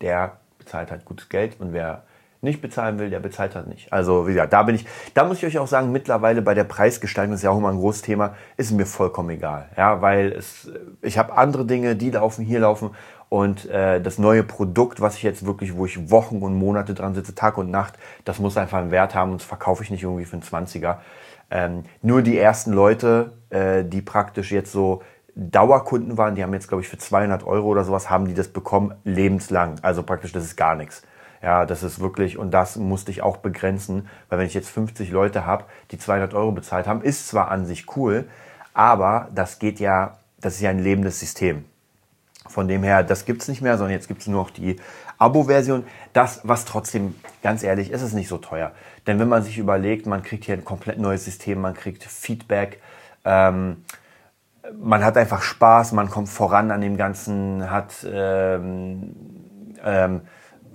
der 0.00 0.38
bezahlt 0.58 0.90
halt 0.90 1.04
gutes 1.04 1.28
Geld 1.28 1.58
und 1.58 1.72
wer 1.72 2.04
nicht 2.40 2.60
bezahlen 2.60 2.98
will, 2.98 3.10
der 3.10 3.20
bezahlt 3.20 3.54
halt 3.54 3.66
nicht. 3.66 3.92
Also 3.92 4.26
wie 4.26 4.32
gesagt, 4.32 4.52
da 4.52 4.62
bin 4.62 4.74
ich, 4.74 4.86
da 5.14 5.24
muss 5.24 5.38
ich 5.38 5.46
euch 5.46 5.58
auch 5.58 5.66
sagen, 5.66 5.90
mittlerweile 5.90 6.42
bei 6.42 6.54
der 6.54 6.64
Preisgestaltung, 6.64 7.34
ist 7.34 7.42
ja 7.42 7.50
auch 7.50 7.58
immer 7.58 7.70
ein 7.70 7.78
großes 7.78 8.02
Thema, 8.02 8.34
ist 8.56 8.70
mir 8.70 8.86
vollkommen 8.86 9.30
egal. 9.30 9.68
Ja, 9.76 10.00
weil 10.02 10.32
es, 10.32 10.70
ich 11.02 11.18
habe 11.18 11.36
andere 11.36 11.66
Dinge, 11.66 11.96
die 11.96 12.10
laufen, 12.10 12.44
hier 12.44 12.60
laufen 12.60 12.90
und 13.28 13.68
äh, 13.68 14.00
das 14.00 14.18
neue 14.18 14.42
Produkt, 14.42 15.00
was 15.00 15.16
ich 15.16 15.22
jetzt 15.22 15.44
wirklich, 15.44 15.76
wo 15.76 15.84
ich 15.84 16.10
Wochen 16.10 16.38
und 16.38 16.54
Monate 16.54 16.94
dran 16.94 17.14
sitze, 17.14 17.34
Tag 17.34 17.58
und 17.58 17.70
Nacht, 17.70 17.94
das 18.24 18.38
muss 18.38 18.56
einfach 18.56 18.78
einen 18.78 18.90
Wert 18.90 19.14
haben 19.14 19.32
und 19.32 19.40
das 19.40 19.46
verkaufe 19.46 19.82
ich 19.82 19.90
nicht 19.90 20.02
irgendwie 20.02 20.24
für 20.24 20.34
einen 20.34 20.42
20er. 20.42 20.98
Ähm, 21.50 21.84
nur 22.02 22.22
die 22.22 22.38
ersten 22.38 22.72
Leute, 22.72 23.32
äh, 23.50 23.84
die 23.84 24.02
praktisch 24.02 24.52
jetzt 24.52 24.72
so 24.72 25.02
Dauerkunden 25.34 26.18
waren, 26.18 26.34
die 26.34 26.42
haben 26.42 26.52
jetzt, 26.52 26.68
glaube 26.68 26.82
ich, 26.82 26.88
für 26.88 26.98
200 26.98 27.46
Euro 27.46 27.68
oder 27.68 27.84
sowas, 27.84 28.10
haben 28.10 28.26
die 28.26 28.34
das 28.34 28.48
bekommen 28.48 28.94
lebenslang. 29.04 29.76
Also 29.82 30.02
praktisch, 30.02 30.32
das 30.32 30.44
ist 30.44 30.56
gar 30.56 30.74
nichts. 30.74 31.02
Ja, 31.42 31.66
das 31.66 31.82
ist 31.82 32.00
wirklich, 32.00 32.36
und 32.36 32.50
das 32.50 32.76
musste 32.76 33.10
ich 33.10 33.22
auch 33.22 33.36
begrenzen, 33.36 34.08
weil 34.28 34.40
wenn 34.40 34.46
ich 34.46 34.54
jetzt 34.54 34.70
50 34.70 35.10
Leute 35.10 35.46
habe, 35.46 35.64
die 35.90 35.98
200 35.98 36.34
Euro 36.34 36.52
bezahlt 36.52 36.86
haben, 36.86 37.02
ist 37.02 37.28
zwar 37.28 37.50
an 37.50 37.64
sich 37.64 37.96
cool, 37.96 38.28
aber 38.74 39.28
das 39.34 39.58
geht 39.58 39.78
ja, 39.78 40.18
das 40.40 40.54
ist 40.54 40.60
ja 40.60 40.70
ein 40.70 40.80
lebendes 40.80 41.20
System. 41.20 41.64
Von 42.48 42.66
dem 42.66 42.82
her, 42.82 43.02
das 43.02 43.24
gibt 43.24 43.42
es 43.42 43.48
nicht 43.48 43.60
mehr, 43.60 43.76
sondern 43.76 43.92
jetzt 43.92 44.08
gibt 44.08 44.22
es 44.22 44.26
nur 44.26 44.42
noch 44.42 44.50
die 44.50 44.76
Abo-Version. 45.18 45.84
Das, 46.12 46.40
was 46.44 46.64
trotzdem, 46.64 47.14
ganz 47.42 47.62
ehrlich, 47.62 47.90
ist 47.90 48.02
es 48.02 48.14
nicht 48.14 48.28
so 48.28 48.38
teuer. 48.38 48.72
Denn 49.06 49.18
wenn 49.18 49.28
man 49.28 49.42
sich 49.42 49.58
überlegt, 49.58 50.06
man 50.06 50.22
kriegt 50.22 50.44
hier 50.44 50.54
ein 50.54 50.64
komplett 50.64 50.98
neues 50.98 51.24
System, 51.24 51.60
man 51.60 51.74
kriegt 51.74 52.04
Feedback, 52.04 52.80
ähm, 53.24 53.84
man 54.80 55.04
hat 55.04 55.16
einfach 55.16 55.42
Spaß, 55.42 55.92
man 55.92 56.10
kommt 56.10 56.28
voran 56.28 56.70
an 56.70 56.80
dem 56.80 56.96
Ganzen, 56.96 57.70
hat 57.70 58.06
ähm, 58.10 59.14
ähm, 59.84 60.22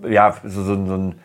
ja 0.07 0.35
so, 0.43 0.63
so, 0.63 0.85
so 0.85 0.95
ein 0.95 1.15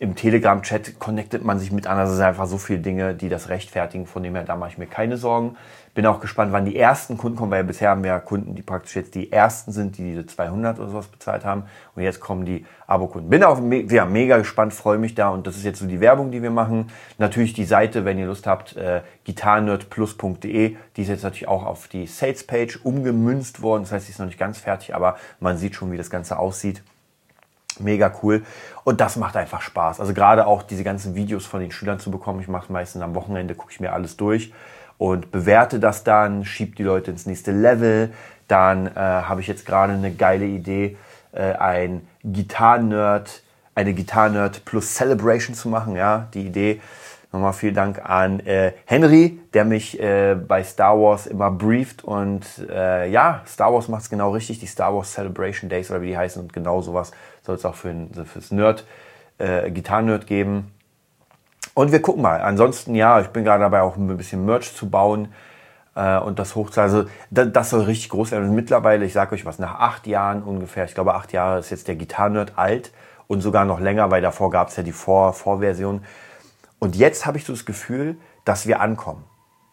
im 0.00 0.16
Telegram-Chat 0.16 0.98
connectet 0.98 1.44
man 1.44 1.60
sich 1.60 1.70
mit 1.70 1.86
anderen. 1.86 2.08
Das 2.08 2.16
sind 2.16 2.26
einfach 2.26 2.46
so 2.46 2.58
viele 2.58 2.80
Dinge, 2.80 3.14
die 3.14 3.28
das 3.28 3.48
rechtfertigen. 3.48 4.06
Von 4.06 4.24
dem 4.24 4.34
her, 4.34 4.42
da 4.42 4.56
mache 4.56 4.70
ich 4.70 4.78
mir 4.78 4.86
keine 4.86 5.16
Sorgen. 5.16 5.56
Bin 5.94 6.04
auch 6.06 6.18
gespannt, 6.18 6.50
wann 6.52 6.64
die 6.64 6.76
ersten 6.76 7.16
Kunden 7.16 7.38
kommen, 7.38 7.52
weil 7.52 7.62
bisher 7.62 7.90
haben 7.90 8.02
wir 8.02 8.10
ja 8.10 8.18
Kunden, 8.18 8.56
die 8.56 8.62
praktisch 8.62 8.96
jetzt 8.96 9.14
die 9.14 9.30
ersten 9.30 9.70
sind, 9.70 9.96
die 9.96 10.02
diese 10.02 10.26
200 10.26 10.80
oder 10.80 10.88
sowas 10.88 11.06
bezahlt 11.06 11.44
haben. 11.44 11.66
Und 11.94 12.02
jetzt 12.02 12.18
kommen 12.18 12.44
die 12.44 12.66
Abo-Kunden. 12.88 13.30
Bin 13.30 13.44
auch 13.44 13.60
ja, 13.88 14.04
mega 14.04 14.38
gespannt, 14.38 14.74
freue 14.74 14.98
mich 14.98 15.14
da. 15.14 15.28
Und 15.28 15.46
das 15.46 15.56
ist 15.56 15.64
jetzt 15.64 15.78
so 15.78 15.86
die 15.86 16.00
Werbung, 16.00 16.32
die 16.32 16.42
wir 16.42 16.50
machen. 16.50 16.88
Natürlich 17.18 17.52
die 17.52 17.64
Seite, 17.64 18.04
wenn 18.04 18.18
ihr 18.18 18.26
Lust 18.26 18.48
habt, 18.48 18.76
äh, 18.76 19.02
gitarnerdplus.de. 19.22 20.76
Die 20.96 21.02
ist 21.02 21.08
jetzt 21.08 21.22
natürlich 21.22 21.46
auch 21.46 21.64
auf 21.64 21.86
die 21.86 22.08
Sales-Page 22.08 22.80
umgemünzt 22.82 23.62
worden. 23.62 23.84
Das 23.84 23.92
heißt, 23.92 24.06
sie 24.06 24.12
ist 24.12 24.18
noch 24.18 24.26
nicht 24.26 24.40
ganz 24.40 24.58
fertig, 24.58 24.92
aber 24.92 25.16
man 25.38 25.56
sieht 25.56 25.76
schon, 25.76 25.92
wie 25.92 25.96
das 25.96 26.10
Ganze 26.10 26.36
aussieht. 26.36 26.82
Mega 27.80 28.12
cool. 28.22 28.42
Und 28.84 29.00
das 29.00 29.16
macht 29.16 29.36
einfach 29.36 29.62
Spaß. 29.62 30.00
Also 30.00 30.14
gerade 30.14 30.46
auch 30.46 30.62
diese 30.62 30.84
ganzen 30.84 31.14
Videos 31.14 31.46
von 31.46 31.60
den 31.60 31.70
Schülern 31.70 31.98
zu 31.98 32.10
bekommen. 32.10 32.40
Ich 32.40 32.48
mache 32.48 32.72
meistens 32.72 33.02
am 33.02 33.14
Wochenende, 33.14 33.54
gucke 33.54 33.72
ich 33.72 33.80
mir 33.80 33.92
alles 33.92 34.16
durch 34.16 34.52
und 34.98 35.30
bewerte 35.30 35.80
das 35.80 36.04
dann, 36.04 36.44
schiebe 36.44 36.76
die 36.76 36.82
Leute 36.82 37.10
ins 37.10 37.26
nächste 37.26 37.52
Level. 37.52 38.12
Dann 38.48 38.86
äh, 38.86 38.90
habe 38.94 39.40
ich 39.40 39.46
jetzt 39.46 39.66
gerade 39.66 39.94
eine 39.94 40.12
geile 40.12 40.44
Idee, 40.44 40.96
äh, 41.32 41.52
ein 41.54 42.06
Gitarren-Nerd, 42.24 43.42
eine 43.74 43.94
Gitarren-Nerd 43.94 44.64
plus 44.64 44.94
Celebration 44.94 45.54
zu 45.54 45.68
machen. 45.68 45.96
Ja, 45.96 46.28
die 46.34 46.46
Idee. 46.46 46.80
Nochmal 47.32 47.52
vielen 47.52 47.74
Dank 47.74 48.08
an 48.08 48.38
äh, 48.46 48.74
Henry, 48.84 49.40
der 49.54 49.64
mich 49.64 50.00
äh, 50.00 50.36
bei 50.36 50.62
Star 50.62 50.96
Wars 50.96 51.26
immer 51.26 51.50
brieft. 51.50 52.04
Und 52.04 52.44
äh, 52.70 53.10
ja, 53.10 53.42
Star 53.44 53.74
Wars 53.74 53.88
macht 53.88 54.02
es 54.02 54.10
genau 54.10 54.30
richtig. 54.30 54.60
Die 54.60 54.66
Star 54.66 54.94
Wars 54.94 55.12
Celebration 55.12 55.68
Days 55.68 55.90
oder 55.90 56.00
wie 56.00 56.08
die 56.08 56.16
heißen. 56.16 56.40
Und 56.40 56.52
genau 56.52 56.80
sowas 56.80 57.10
soll 57.44 57.56
es 57.56 57.64
auch 57.64 57.74
für 57.74 57.94
fürs 58.24 58.50
Nerd, 58.50 58.86
äh, 59.38 59.70
Gitarren-Nerd 59.70 60.26
geben. 60.26 60.72
Und 61.74 61.92
wir 61.92 62.00
gucken 62.00 62.22
mal. 62.22 62.40
Ansonsten, 62.40 62.94
ja, 62.94 63.20
ich 63.20 63.28
bin 63.28 63.44
gerade 63.44 63.62
dabei, 63.62 63.82
auch 63.82 63.96
ein 63.96 64.16
bisschen 64.16 64.44
Merch 64.44 64.74
zu 64.74 64.88
bauen 64.88 65.32
äh, 65.94 66.18
und 66.18 66.38
das 66.38 66.54
hochzuladen. 66.54 66.96
Also 66.96 67.10
das, 67.30 67.52
das 67.52 67.70
soll 67.70 67.82
richtig 67.82 68.08
groß 68.10 68.30
werden. 68.30 68.48
Und 68.48 68.54
mittlerweile, 68.54 69.04
ich 69.04 69.12
sage 69.12 69.34
euch 69.34 69.44
was, 69.44 69.58
nach 69.58 69.78
acht 69.78 70.06
Jahren 70.06 70.42
ungefähr, 70.42 70.84
ich 70.84 70.94
glaube 70.94 71.14
acht 71.14 71.32
Jahre 71.32 71.58
ist 71.58 71.70
jetzt 71.70 71.88
der 71.88 71.96
Gitarren-Nerd 71.96 72.52
alt 72.56 72.92
und 73.26 73.40
sogar 73.40 73.64
noch 73.64 73.80
länger, 73.80 74.10
weil 74.10 74.22
davor 74.22 74.50
gab 74.50 74.68
es 74.68 74.76
ja 74.76 74.82
die 74.82 74.92
Vor 74.92 75.32
Vorversion. 75.34 76.04
Und 76.78 76.96
jetzt 76.96 77.26
habe 77.26 77.38
ich 77.38 77.44
so 77.44 77.52
das 77.52 77.66
Gefühl, 77.66 78.16
dass 78.44 78.66
wir 78.66 78.80
ankommen. 78.80 79.24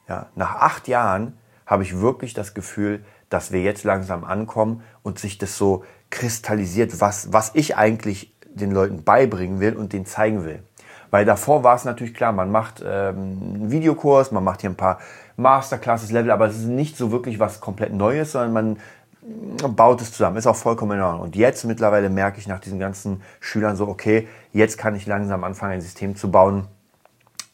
Ja, 0.10 0.28
nach 0.36 0.56
acht 0.56 0.88
Jahren 0.88 1.38
habe 1.66 1.84
ich 1.84 2.00
wirklich 2.00 2.34
das 2.34 2.54
Gefühl, 2.54 3.06
dass 3.32 3.52
wir 3.52 3.62
jetzt 3.62 3.84
langsam 3.84 4.24
ankommen 4.24 4.84
und 5.02 5.18
sich 5.18 5.40
das 5.40 5.58
so 5.58 5.84
kristallisiert, 6.12 7.02
was, 7.02 7.34
was 7.34 7.52
ich 7.56 7.78
eigentlich 7.78 8.36
den 8.44 8.72
Leuten 8.72 9.04
beibringen 9.04 9.60
will 9.60 9.76
und 9.76 9.94
denen 9.94 10.06
zeigen 10.06 10.46
will. 10.46 10.62
Weil 11.10 11.26
davor 11.26 11.64
war 11.64 11.76
es 11.76 11.86
natürlich 11.86 12.14
klar, 12.14 12.34
man 12.34 12.52
macht 12.52 12.84
ähm, 12.86 13.40
einen 13.56 13.72
Videokurs, 13.72 14.32
man 14.32 14.44
macht 14.44 14.62
hier 14.62 14.70
ein 14.70 14.76
paar 14.76 15.00
Masterclasses, 15.38 16.12
Level, 16.12 16.32
aber 16.32 16.48
es 16.48 16.58
ist 16.58 16.66
nicht 16.66 16.98
so 16.98 17.12
wirklich 17.12 17.40
was 17.40 17.60
komplett 17.62 17.94
Neues, 17.94 18.34
sondern 18.34 18.54
man 18.54 19.76
baut 19.76 20.02
es 20.02 20.12
zusammen. 20.12 20.38
Ist 20.38 20.48
auch 20.48 20.56
vollkommen 20.56 20.98
in 20.98 21.04
Ordnung. 21.04 21.22
Und 21.22 21.36
jetzt 21.36 21.64
mittlerweile 21.64 22.10
merke 22.10 22.40
ich 22.40 22.48
nach 22.48 22.60
diesen 22.60 22.80
ganzen 22.80 23.22
Schülern 23.40 23.76
so, 23.76 23.88
okay, 23.88 24.28
jetzt 24.52 24.78
kann 24.78 24.96
ich 24.96 25.06
langsam 25.06 25.44
anfangen, 25.44 25.74
ein 25.74 25.82
System 25.82 26.16
zu 26.16 26.32
bauen, 26.32 26.68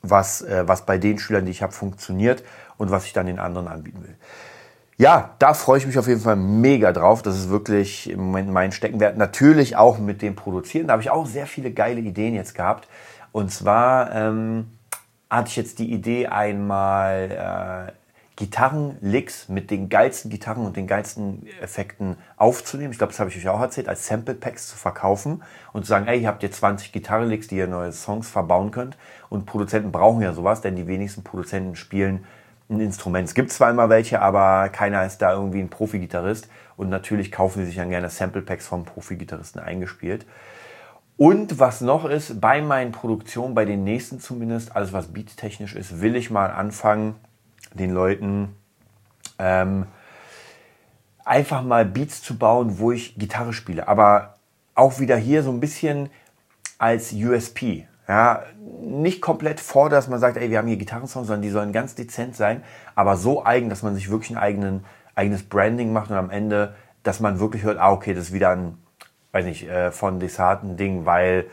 was, 0.01 0.41
äh, 0.41 0.67
was 0.67 0.86
bei 0.86 0.98
den 0.98 1.19
Schülern, 1.19 1.46
die 1.46 1.51
ich 1.51 1.62
habe, 1.62 1.74
funktioniert 1.74 2.43
und 2.77 2.89
was 2.89 3.05
ich 3.05 3.13
dann 3.13 3.25
den 3.25 3.39
anderen 3.39 3.67
anbieten 3.67 4.03
will. 4.03 4.15
Ja, 5.00 5.36
da 5.38 5.54
freue 5.54 5.77
ich 5.77 5.86
mich 5.86 6.00
auf 6.00 6.08
jeden 6.08 6.22
Fall 6.22 6.36
mega 6.36 6.92
drauf. 6.92 7.22
Das 7.22 7.38
ist 7.38 7.50
wirklich 7.50 8.10
im 8.10 8.20
Moment 8.20 8.50
mein 8.50 8.72
Steckenwert. 8.72 9.16
Natürlich 9.16 9.75
auch 9.75 10.00
mit 10.00 10.24
dem 10.24 10.36
Produzieren. 10.36 10.88
Da 10.88 10.94
habe 10.94 11.04
ich 11.04 11.12
auch 11.12 11.27
sehr 11.27 11.46
viele 11.46 11.72
geile 11.72 12.00
Ideen 12.00 12.34
jetzt 12.34 12.56
gehabt. 12.56 12.88
Und 13.32 13.51
zwar 13.51 14.12
ähm, 14.16 14.72
hatte 15.30 15.50
ich 15.50 15.56
jetzt 15.56 15.77
die 15.77 15.92
Idee, 15.92 16.25
einmal 16.25 17.92
äh, 17.92 17.92
Gitarrenlicks 18.38 19.50
mit 19.50 19.70
den 19.70 19.90
geilsten 19.90 20.31
Gitarren 20.31 20.66
und 20.66 20.75
den 20.75 20.88
geilsten 20.88 21.46
Effekten 21.62 22.18
aufzunehmen. 22.36 22.92
Ich 22.92 22.98
glaube, 22.98 23.12
das 23.12 23.20
habe 23.20 23.29
ich 23.29 23.38
euch 23.38 23.50
auch 23.50 23.62
erzählt, 23.62 23.90
als 23.90 24.07
Sample 24.07 24.33
Packs 24.33 24.68
zu 24.68 24.77
verkaufen 24.77 25.44
und 25.74 25.83
zu 25.83 25.90
sagen, 25.90 26.07
ey, 26.07 26.22
ihr 26.22 26.27
habt 26.27 26.42
jetzt 26.42 26.57
20 26.57 26.92
Gitarrenlicks, 26.92 27.48
die 27.48 27.57
ihr 27.57 27.68
neue 27.68 27.92
Songs 27.92 28.27
verbauen 28.29 28.72
könnt. 28.72 28.98
Und 29.29 29.46
Produzenten 29.46 29.92
brauchen 29.92 30.24
ja 30.24 30.33
sowas, 30.33 30.62
denn 30.62 30.75
die 30.75 30.88
wenigsten 30.88 31.24
Produzenten 31.24 31.75
spielen 31.75 32.25
ein 32.70 32.80
Instrument. 32.80 33.27
Es 33.27 33.34
gibt 33.34 33.51
zwar 33.51 33.70
immer 33.70 33.90
welche, 33.90 34.22
aber 34.22 34.70
keiner 34.70 35.06
ist 35.06 35.20
da 35.20 35.34
irgendwie 35.34 35.60
ein 35.60 35.70
Profi-Gitarrist. 35.70 36.50
Und 36.75 36.90
natürlich 36.90 37.32
kaufen 37.32 37.60
sie 37.60 37.68
sich 37.68 37.75
dann 37.75 37.90
gerne 37.90 38.10
Sample 38.10 38.42
Packs 38.42 38.68
vom 38.68 38.86
Profi-Gitarristen 38.86 39.60
eingespielt. 39.60 40.25
Und 41.18 41.60
was 41.60 41.82
noch 41.82 42.06
ist, 42.06 42.40
bei 42.40 42.62
meinen 42.62 42.92
Produktionen, 42.92 43.56
bei 43.56 43.66
den 43.66 43.84
nächsten 43.84 44.20
zumindest, 44.20 44.75
alles 44.75 44.94
was 44.94 45.08
beattechnisch 45.08 45.75
ist, 45.75 46.01
will 46.01 46.16
ich 46.16 46.30
mal 46.30 46.51
anfangen, 46.51 47.16
den 47.74 47.92
Leuten 47.92 48.56
ähm, 49.40 49.88
einfach 51.25 51.64
mal 51.64 51.86
Beats 51.86 52.22
zu 52.22 52.38
bauen, 52.38 52.77
wo 52.77 52.92
ich 52.92 53.16
Gitarre 53.18 53.53
spiele. 53.53 53.88
Aber 53.88 54.36
auch 54.75 55.00
wieder 55.00 55.18
hier 55.18 55.42
so 55.42 55.51
ein 55.51 55.60
bisschen 55.60 56.10
als 56.77 57.12
USP. 57.14 57.88
Ja, 58.07 58.43
nicht 58.81 59.22
komplett 59.22 59.59
vor, 59.59 59.89
dass 59.89 60.07
man 60.07 60.20
sagt, 60.20 60.37
ey, 60.37 60.50
wir 60.50 60.59
haben 60.59 60.67
hier 60.67 60.77
Gitarrensongs, 60.77 61.27
sondern 61.27 61.41
die 61.41 61.50
sollen 61.50 61.74
ganz 61.74 61.96
dezent 61.96 62.35
sein, 62.35 62.63
aber 62.96 63.17
so 63.17 63.46
eigen, 63.46 63.70
dass 63.70 63.83
man 63.83 63.96
sich 63.96 64.09
wirklich 64.09 64.31
ein 64.31 64.37
eigenen, 64.37 64.85
eigenes 65.15 65.43
Branding 65.43 65.91
macht 65.91 66.09
und 66.09 66.15
am 66.15 66.29
Ende, 66.29 66.75
dass 67.03 67.20
man 67.20 67.39
wirklich 67.39 67.63
hört, 67.63 67.79
ah, 67.79 67.91
okay, 67.91 68.13
das 68.13 68.25
ist 68.25 68.33
wieder 68.33 68.51
ein 68.51 68.77
weiß 69.37 69.46
nicht, 69.46 69.67
äh, 69.67 69.91
von 69.91 70.20
Desarten 70.20 70.77
Ding, 70.77 71.05
weil 71.05 71.46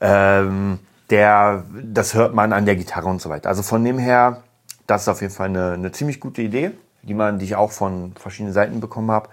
ähm, 0.00 0.78
der, 1.10 1.64
das 1.82 2.14
hört 2.14 2.34
man 2.34 2.52
an 2.52 2.66
der 2.66 2.76
Gitarre 2.76 3.08
und 3.08 3.20
so 3.20 3.30
weiter. 3.30 3.48
Also 3.48 3.62
von 3.62 3.84
dem 3.84 3.98
her, 3.98 4.42
das 4.86 5.02
ist 5.02 5.08
auf 5.08 5.20
jeden 5.20 5.32
Fall 5.32 5.48
eine, 5.48 5.72
eine 5.72 5.92
ziemlich 5.92 6.20
gute 6.20 6.42
Idee, 6.42 6.72
die 7.02 7.14
man, 7.14 7.38
die 7.38 7.44
ich 7.44 7.56
auch 7.56 7.72
von 7.72 8.14
verschiedenen 8.18 8.54
Seiten 8.54 8.80
bekommen 8.80 9.10
habe. 9.10 9.28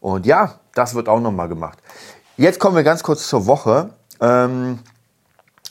Und 0.00 0.26
ja, 0.26 0.54
das 0.74 0.94
wird 0.94 1.08
auch 1.08 1.20
nochmal 1.20 1.48
gemacht. 1.48 1.78
Jetzt 2.36 2.58
kommen 2.58 2.76
wir 2.76 2.84
ganz 2.84 3.02
kurz 3.02 3.28
zur 3.28 3.46
Woche. 3.46 3.90
Ähm, 4.20 4.80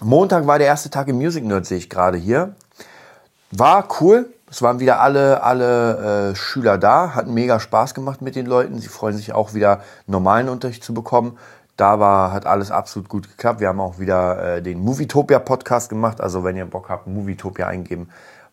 Montag 0.01 0.47
war 0.47 0.57
der 0.57 0.67
erste 0.67 0.89
Tag 0.89 1.07
im 1.07 1.17
Music 1.17 1.43
Nerd, 1.43 1.65
sehe 1.65 1.77
ich 1.77 1.89
gerade 1.89 2.17
hier. 2.17 2.55
War 3.51 3.87
cool. 4.01 4.33
Es 4.49 4.61
waren 4.61 4.79
wieder 4.79 4.99
alle, 4.99 5.41
alle 5.41 6.31
äh, 6.31 6.35
Schüler 6.35 6.77
da, 6.77 7.15
hat 7.15 7.27
mega 7.27 7.59
Spaß 7.59 7.93
gemacht 7.93 8.21
mit 8.21 8.35
den 8.35 8.45
Leuten. 8.45 8.79
Sie 8.79 8.87
freuen 8.87 9.17
sich 9.17 9.33
auch 9.33 9.53
wieder 9.53 9.81
normalen 10.05 10.49
Unterricht 10.49 10.83
zu 10.83 10.93
bekommen. 10.93 11.37
Da 11.75 11.99
war, 11.99 12.31
hat 12.31 12.45
alles 12.45 12.69
absolut 12.69 13.09
gut 13.09 13.29
geklappt. 13.29 13.59
Wir 13.59 13.69
haben 13.69 13.79
auch 13.79 13.97
wieder 13.97 14.57
äh, 14.57 14.61
den 14.61 14.79
Movietopia 14.79 15.39
Podcast 15.39 15.89
gemacht. 15.89 16.21
Also 16.21 16.43
wenn 16.43 16.55
ihr 16.55 16.65
Bock 16.65 16.89
habt, 16.89 17.07
Movietopia 17.07 17.67
eingeben 17.67 18.09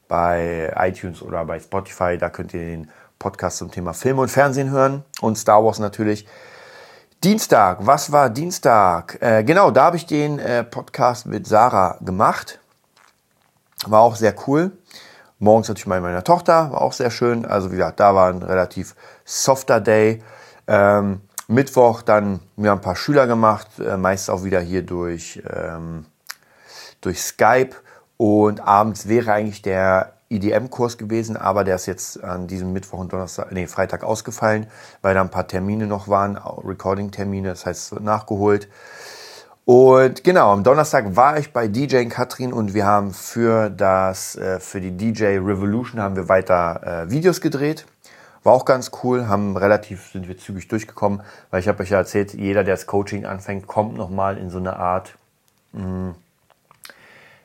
bei 0.09 0.73
iTunes 0.77 1.21
oder 1.21 1.45
bei 1.45 1.61
Spotify, 1.61 2.17
da 2.17 2.31
könnt 2.31 2.55
ihr 2.55 2.61
den 2.61 2.91
Podcast 3.19 3.59
zum 3.59 3.71
Thema 3.71 3.93
Film 3.93 4.19
und 4.19 4.29
Fernsehen 4.29 4.71
hören 4.71 5.05
und 5.21 5.37
Star 5.37 5.63
Wars 5.63 5.79
natürlich. 5.79 6.27
Dienstag, 7.23 7.85
was 7.85 8.11
war 8.13 8.31
Dienstag? 8.31 9.19
Äh, 9.21 9.45
genau, 9.45 9.71
da 9.71 9.85
habe 9.85 9.99
ich 9.99 10.07
den 10.07 10.39
äh, 10.39 10.65
Podcast 10.65 11.27
mit 11.27 11.47
Sarah 11.47 11.99
gemacht. 12.01 12.59
War 13.85 14.01
auch 14.01 14.17
sehr 14.17 14.35
cool. 14.47 14.73
Morgens 15.39 15.69
natürlich 15.69 15.87
mal 15.87 16.01
meiner 16.01 16.25
Tochter, 16.25 16.73
war 16.73 16.81
auch 16.81 16.95
sehr 16.95 17.11
schön. 17.11 17.45
Also 17.45 17.71
wie 17.71 17.77
gesagt, 17.77 18.01
da 18.01 18.15
war 18.15 18.31
ein 18.31 18.43
relativ 18.43 18.97
softer 19.27 19.83
Day. 19.83 20.23
Ähm, 20.67 21.21
Mittwoch 21.47 22.01
dann 22.01 22.41
mir 22.57 22.73
ein 22.73 22.81
paar 22.81 22.97
Schüler 22.97 23.27
gemacht, 23.27 23.69
äh, 23.79 23.99
meist 23.99 24.31
auch 24.31 24.43
wieder 24.43 24.61
hier 24.61 24.81
durch, 24.81 25.43
ähm, 25.47 26.07
durch 27.03 27.21
Skype. 27.21 27.77
Und 28.17 28.67
abends 28.67 29.09
wäre 29.09 29.35
eigentlich 29.35 29.61
der 29.61 30.15
IDM-Kurs 30.31 30.97
gewesen, 30.97 31.37
aber 31.37 31.65
der 31.65 31.75
ist 31.75 31.87
jetzt 31.87 32.23
an 32.23 32.47
diesem 32.47 32.73
Mittwoch 32.73 33.01
und 33.01 33.13
Donnerstag, 33.13 33.51
nee, 33.53 33.67
Freitag 33.67 34.05
ausgefallen, 34.05 34.67
weil 35.03 35.15
da 35.15 35.21
ein 35.21 35.31
paar 35.31 35.49
Termine 35.49 35.87
noch 35.87 36.09
waren, 36.09 36.37
Recording-Termine, 36.37 37.49
das 37.49 37.67
heißt, 37.67 37.81
es 37.81 37.93
wird 37.93 38.05
nachgeholt. 38.05 38.69
Und 39.65 40.25
genau, 40.25 40.53
am 40.53 40.65
Donnerstag 40.65 41.17
war 41.17 41.39
ich 41.39 41.53
bei 41.53 41.69
DJ 41.69 42.05
Katrin 42.07 42.53
und 42.53 42.75
wir 42.75 42.87
haben 42.87 43.13
für 43.13 43.71
das, 43.71 44.37
äh, 44.37 44.59
für 44.59 44.81
die 44.81 44.97
DJ 44.97 45.39
Revolution 45.39 46.01
haben 46.01 46.17
wir 46.17 46.29
weiter 46.29 47.05
äh, 47.07 47.11
Videos 47.11 47.41
gedreht. 47.41 47.87
War 48.43 48.55
auch 48.55 48.65
ganz 48.65 48.91
cool, 49.03 49.29
haben 49.29 49.57
relativ, 49.57 50.13
sind 50.13 50.27
wir 50.27 50.39
zügig 50.39 50.67
durchgekommen, 50.69 51.23
weil 51.51 51.61
ich 51.61 51.69
habe 51.69 51.83
euch 51.83 51.91
ja 51.91 51.99
erzählt, 51.99 52.33
jeder, 52.35 52.65
der 52.65 52.75
das 52.75 52.87
Coaching 52.87 53.27
anfängt, 53.27 53.67
kommt 53.67 53.97
nochmal 53.97 54.39
in 54.39 54.49
so 54.49 54.59
eine 54.59 54.77
Art, 54.77 55.15
mh, 55.73 55.83
hm, 55.83 56.15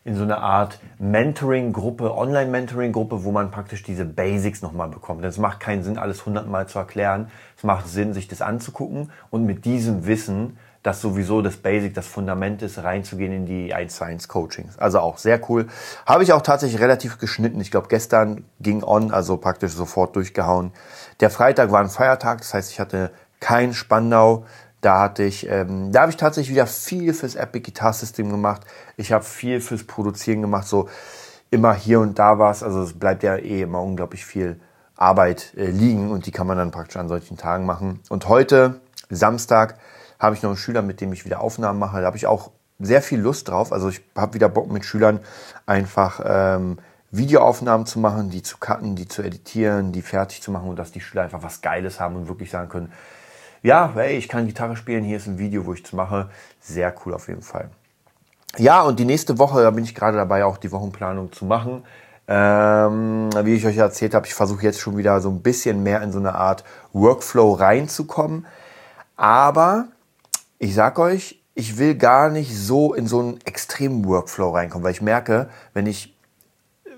in 0.06 0.16
so 0.16 0.22
eine 0.22 0.38
Art 0.38 0.80
Mentoring-Gruppe, 1.00 2.16
Online-Mentoring-Gruppe, 2.16 3.24
wo 3.24 3.32
man 3.32 3.50
praktisch 3.50 3.82
diese 3.82 4.06
Basics 4.06 4.62
nochmal 4.62 4.88
bekommt. 4.88 5.24
Denn 5.24 5.30
es 5.30 5.40
macht 5.40 5.60
keinen 5.60 5.84
Sinn, 5.84 5.98
alles 5.98 6.28
hundertmal 6.28 6.68
zu 6.68 6.78
erklären. 6.78 7.32
Es 7.58 7.64
macht 7.64 7.88
Sinn, 7.90 8.14
sich 8.14 8.28
das 8.28 8.42
anzugucken 8.42 9.12
und 9.32 9.46
mit 9.46 9.66
diesem 9.66 10.06
Wissen, 10.06 10.58
das 10.84 11.02
sowieso 11.02 11.42
das 11.42 11.58
Basic, 11.58 11.96
das 11.96 12.06
Fundament 12.06 12.62
ist, 12.62 12.84
reinzugehen 12.84 13.34
in 13.34 13.46
die 13.48 13.74
1 13.74 14.00
1 14.00 14.28
Coachings. 14.28 14.78
Also 14.78 15.00
auch 15.00 15.18
sehr 15.18 15.42
cool. 15.50 15.66
Habe 16.06 16.22
ich 16.22 16.32
auch 16.34 16.44
tatsächlich 16.44 16.80
relativ 16.80 17.18
geschnitten. 17.18 17.60
Ich 17.60 17.72
glaube, 17.72 17.88
gestern 17.88 18.46
ging 18.60 18.84
on, 18.84 19.12
also 19.12 19.38
praktisch 19.38 19.72
sofort 19.72 20.16
durchgehauen. 20.16 20.72
Der 21.20 21.32
Freitag 21.32 21.72
war 21.72 21.80
ein 21.80 21.90
Feiertag, 21.90 22.38
das 22.38 22.54
heißt, 22.54 22.70
ich 22.70 22.80
hatte 22.80 23.10
kein 23.40 23.74
Spandau. 23.74 24.46
Da 24.86 25.00
hatte 25.00 25.24
ich, 25.24 25.50
ähm, 25.50 25.92
da 25.92 26.02
habe 26.02 26.12
ich 26.12 26.18
tatsächlich 26.18 26.54
wieder 26.54 26.68
viel 26.68 27.16
fürs 27.16 27.34
Epic 27.34 27.64
Guitar 27.66 27.92
System 27.92 28.30
gemacht. 28.30 28.62
Ich 28.98 29.12
habe 29.12 29.24
viel 29.24 29.60
fürs 29.60 29.84
Produzieren 29.84 30.44
gemacht, 30.44 30.68
so 30.68 30.90
immer 31.50 31.74
hier 31.74 32.00
und 32.02 32.20
da 32.20 32.38
was. 32.38 32.62
Also 32.62 32.84
es 32.84 32.94
bleibt 32.94 33.24
ja 33.24 33.36
eh 33.36 33.64
immer 33.64 33.82
unglaublich 33.82 34.24
viel 34.24 34.60
Arbeit 34.96 35.56
äh, 35.58 35.72
liegen 35.72 36.12
und 36.12 36.28
die 36.28 36.32
kann 36.32 36.46
man 36.46 36.60
dann 36.60 36.70
praktisch 36.70 36.98
an 36.98 37.08
solchen 37.08 37.36
Tagen 37.36 37.66
machen. 37.66 38.00
Und 38.10 38.30
heute, 38.30 38.80
Samstag, 39.10 39.80
habe 40.20 40.36
ich 40.36 40.44
noch 40.44 40.52
einen 40.52 40.58
Schüler, 40.58 40.84
mit 40.84 41.02
dem 41.02 41.14
ich 41.14 41.26
wieder 41.26 41.42
Aufnahmen 41.42 41.80
mache. 41.80 42.02
Da 42.02 42.06
habe 42.06 42.18
ich 42.18 42.28
auch 42.28 42.52
sehr 42.78 43.02
viel 43.02 43.20
Lust 43.20 43.50
drauf. 43.50 43.74
Also 43.74 43.90
ich 43.90 44.04
habe 44.16 44.36
wieder 44.36 44.50
Bock 44.50 44.72
mit 44.72 44.86
Schülern 44.86 45.20
einfach 45.66 46.22
ähm, 46.24 46.78
Videoaufnahmen 47.10 47.88
zu 47.88 47.98
machen, 47.98 48.30
die 48.30 48.44
zu 48.44 48.58
cutten, 48.60 48.96
die 48.96 49.08
zu 49.08 49.24
editieren, 49.24 49.94
die 49.94 50.04
fertig 50.04 50.44
zu 50.44 50.52
machen 50.52 50.70
und 50.70 50.76
dass 50.76 50.92
die 50.92 51.02
Schüler 51.02 51.24
einfach 51.24 51.42
was 51.42 51.62
Geiles 51.62 52.00
haben 52.00 52.16
und 52.16 52.28
wirklich 52.28 52.52
sagen 52.52 52.70
können, 52.70 52.92
ja, 53.66 53.92
hey, 53.96 54.16
ich 54.16 54.30
kann 54.30 54.46
Gitarre 54.46 54.76
spielen, 54.76 55.04
hier 55.04 55.18
ist 55.18 55.26
ein 55.26 55.40
Video, 55.40 55.66
wo 55.66 55.74
ich 55.74 55.84
es 55.84 55.92
mache. 55.92 56.30
Sehr 56.62 56.94
cool 57.04 57.16
auf 57.16 57.28
jeden 57.28 57.42
Fall. 57.42 57.70
Ja, 58.58 58.84
und 58.84 59.00
die 59.00 59.06
nächste 59.06 59.40
Woche, 59.40 59.64
da 59.64 59.72
bin 59.72 59.84
ich 59.84 59.96
gerade 59.96 60.18
dabei, 60.18 60.46
auch 60.46 60.58
die 60.58 60.72
Wochenplanung 60.72 61.34
zu 61.34 61.46
machen. 61.46 61.84
Ähm, 62.28 63.32
wie 63.42 63.56
ich 63.56 63.66
euch 63.66 63.78
erzählt 63.78 64.14
habe, 64.14 64.28
ich 64.28 64.36
versuche 64.36 64.62
jetzt 64.62 64.80
schon 64.80 64.98
wieder 64.98 65.20
so 65.20 65.32
ein 65.32 65.42
bisschen 65.42 65.82
mehr 65.82 66.04
in 66.04 66.12
so 66.12 66.20
eine 66.20 66.36
Art 66.36 66.64
Workflow 66.94 67.54
reinzukommen. 67.54 68.46
Aber 69.16 69.88
ich 70.60 70.76
sag 70.76 71.00
euch, 71.00 71.42
ich 71.56 71.80
will 71.80 71.96
gar 71.96 72.30
nicht 72.30 72.56
so 72.56 72.94
in 72.94 73.08
so 73.08 73.20
einen 73.20 73.40
extremen 73.46 74.06
Workflow 74.06 74.52
reinkommen, 74.52 74.84
weil 74.84 74.92
ich 74.92 75.02
merke, 75.02 75.50
wenn 75.74 75.88
ich 75.88 76.16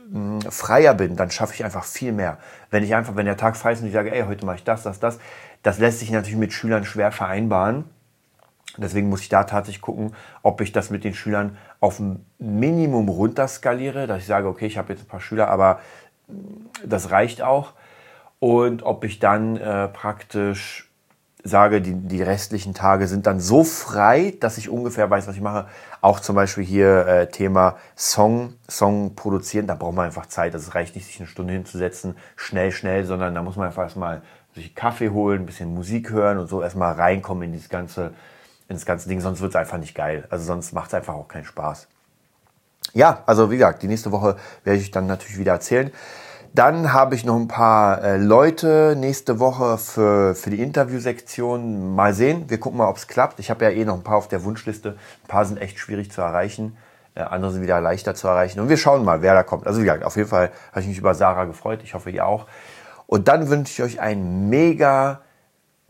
mh, 0.09 0.19
mm, 0.19 0.41
freier 0.49 0.93
bin, 0.93 1.15
dann 1.15 1.31
schaffe 1.31 1.53
ich 1.53 1.63
einfach 1.63 1.85
viel 1.85 2.11
mehr. 2.11 2.39
Wenn 2.71 2.83
ich 2.83 2.93
einfach, 2.93 3.15
wenn 3.15 3.25
der 3.25 3.37
Tag 3.37 3.55
frei 3.55 3.71
ist 3.71 3.81
und 3.81 3.87
ich 3.87 3.93
sage, 3.93 4.11
ey, 4.11 4.23
heute 4.23 4.45
mache 4.45 4.57
ich 4.57 4.63
das, 4.65 4.83
das, 4.83 4.99
das, 4.99 5.19
das 5.67 5.79
lässt 5.79 5.99
sich 5.99 6.11
natürlich 6.11 6.37
mit 6.37 6.53
Schülern 6.53 6.85
schwer 6.85 7.11
vereinbaren. 7.11 7.83
Deswegen 8.77 9.09
muss 9.09 9.19
ich 9.19 9.27
da 9.27 9.43
tatsächlich 9.43 9.81
gucken, 9.81 10.13
ob 10.41 10.61
ich 10.61 10.71
das 10.71 10.91
mit 10.91 11.03
den 11.03 11.13
Schülern 11.13 11.57
auf 11.81 11.99
ein 11.99 12.25
Minimum 12.39 13.09
runterskaliere, 13.09 14.07
dass 14.07 14.19
ich 14.19 14.27
sage, 14.27 14.47
okay, 14.47 14.65
ich 14.65 14.77
habe 14.77 14.93
jetzt 14.93 15.03
ein 15.03 15.09
paar 15.09 15.19
Schüler, 15.19 15.49
aber 15.49 15.81
das 16.85 17.11
reicht 17.11 17.41
auch. 17.41 17.73
Und 18.39 18.83
ob 18.83 19.03
ich 19.03 19.19
dann 19.19 19.57
äh, 19.57 19.89
praktisch 19.89 20.89
sage, 21.43 21.81
die, 21.81 21.95
die 21.95 22.23
restlichen 22.23 22.73
Tage 22.73 23.09
sind 23.09 23.27
dann 23.27 23.41
so 23.41 23.65
frei, 23.65 24.35
dass 24.39 24.57
ich 24.57 24.69
ungefähr 24.69 25.09
weiß, 25.09 25.27
was 25.27 25.35
ich 25.35 25.41
mache. 25.41 25.67
Auch 25.99 26.21
zum 26.21 26.37
Beispiel 26.37 26.63
hier 26.63 27.05
äh, 27.07 27.29
Thema 27.29 27.75
Song, 27.97 28.53
Song 28.69 29.15
produzieren, 29.15 29.67
da 29.67 29.75
braucht 29.75 29.95
man 29.95 30.05
einfach 30.05 30.27
Zeit. 30.27 30.53
Das 30.53 30.75
reicht 30.75 30.95
nicht, 30.95 31.07
sich 31.07 31.19
eine 31.19 31.27
Stunde 31.27 31.51
hinzusetzen, 31.51 32.15
schnell, 32.37 32.71
schnell, 32.71 33.03
sondern 33.03 33.35
da 33.35 33.41
muss 33.41 33.57
man 33.57 33.67
einfach 33.67 33.83
erstmal 33.83 34.21
sich 34.59 34.75
Kaffee 34.75 35.09
holen, 35.09 35.41
ein 35.41 35.45
bisschen 35.45 35.73
Musik 35.73 36.09
hören 36.09 36.37
und 36.37 36.47
so 36.47 36.61
erstmal 36.61 36.93
reinkommen 36.93 37.43
in 37.43 37.51
dieses 37.53 37.69
ganze, 37.69 38.13
in 38.67 38.75
das 38.75 38.85
ganze 38.85 39.07
Ding, 39.09 39.21
sonst 39.21 39.41
wird 39.41 39.51
es 39.51 39.55
einfach 39.55 39.77
nicht 39.77 39.95
geil. 39.95 40.25
Also 40.29 40.45
sonst 40.45 40.73
macht 40.73 40.87
es 40.89 40.93
einfach 40.93 41.15
auch 41.15 41.27
keinen 41.27 41.45
Spaß. 41.45 41.87
Ja, 42.93 43.23
also 43.25 43.51
wie 43.51 43.57
gesagt, 43.57 43.83
die 43.83 43.87
nächste 43.87 44.11
Woche 44.11 44.37
werde 44.63 44.79
ich 44.79 44.91
dann 44.91 45.07
natürlich 45.07 45.37
wieder 45.37 45.53
erzählen. 45.53 45.91
Dann 46.53 46.93
habe 46.93 47.13
ich 47.13 47.25
noch 47.25 47.35
ein 47.35 47.47
paar 47.47 48.01
äh, 48.01 48.17
Leute 48.17 48.95
nächste 48.97 49.39
Woche 49.39 49.77
für, 49.77 50.33
für 50.33 50.49
die 50.49 50.61
Interviewsektion. 50.61 51.93
Mal 51.93 52.13
sehen, 52.13 52.49
wir 52.49 52.59
gucken 52.59 52.79
mal, 52.79 52.87
ob 52.87 52.97
es 52.97 53.07
klappt. 53.07 53.39
Ich 53.39 53.49
habe 53.49 53.65
ja 53.65 53.71
eh 53.71 53.85
noch 53.85 53.95
ein 53.95 54.03
paar 54.03 54.17
auf 54.17 54.27
der 54.27 54.43
Wunschliste. 54.43 54.97
Ein 55.23 55.27
paar 55.27 55.45
sind 55.45 55.57
echt 55.61 55.77
schwierig 55.77 56.11
zu 56.11 56.21
erreichen. 56.21 56.77
Äh, 57.13 57.21
andere 57.21 57.51
sind 57.51 57.61
wieder 57.61 57.81
leichter 57.81 58.15
zu 58.15 58.27
erreichen. 58.27 58.59
Und 58.59 58.69
wir 58.69 58.77
schauen 58.77 59.03
mal, 59.03 59.21
wer 59.21 59.33
da 59.33 59.43
kommt. 59.43 59.67
Also 59.67 59.81
wie 59.81 59.85
gesagt, 59.85 60.03
auf 60.03 60.15
jeden 60.15 60.29
Fall 60.29 60.51
habe 60.71 60.81
ich 60.81 60.87
mich 60.87 60.97
über 60.97 61.13
Sarah 61.13 61.45
gefreut. 61.45 61.81
Ich 61.83 61.93
hoffe, 61.93 62.09
ihr 62.09 62.25
auch. 62.25 62.47
Und 63.07 63.27
dann 63.27 63.49
wünsche 63.49 63.71
ich 63.71 63.83
euch 63.83 63.99
einen 64.01 64.49
mega 64.49 65.21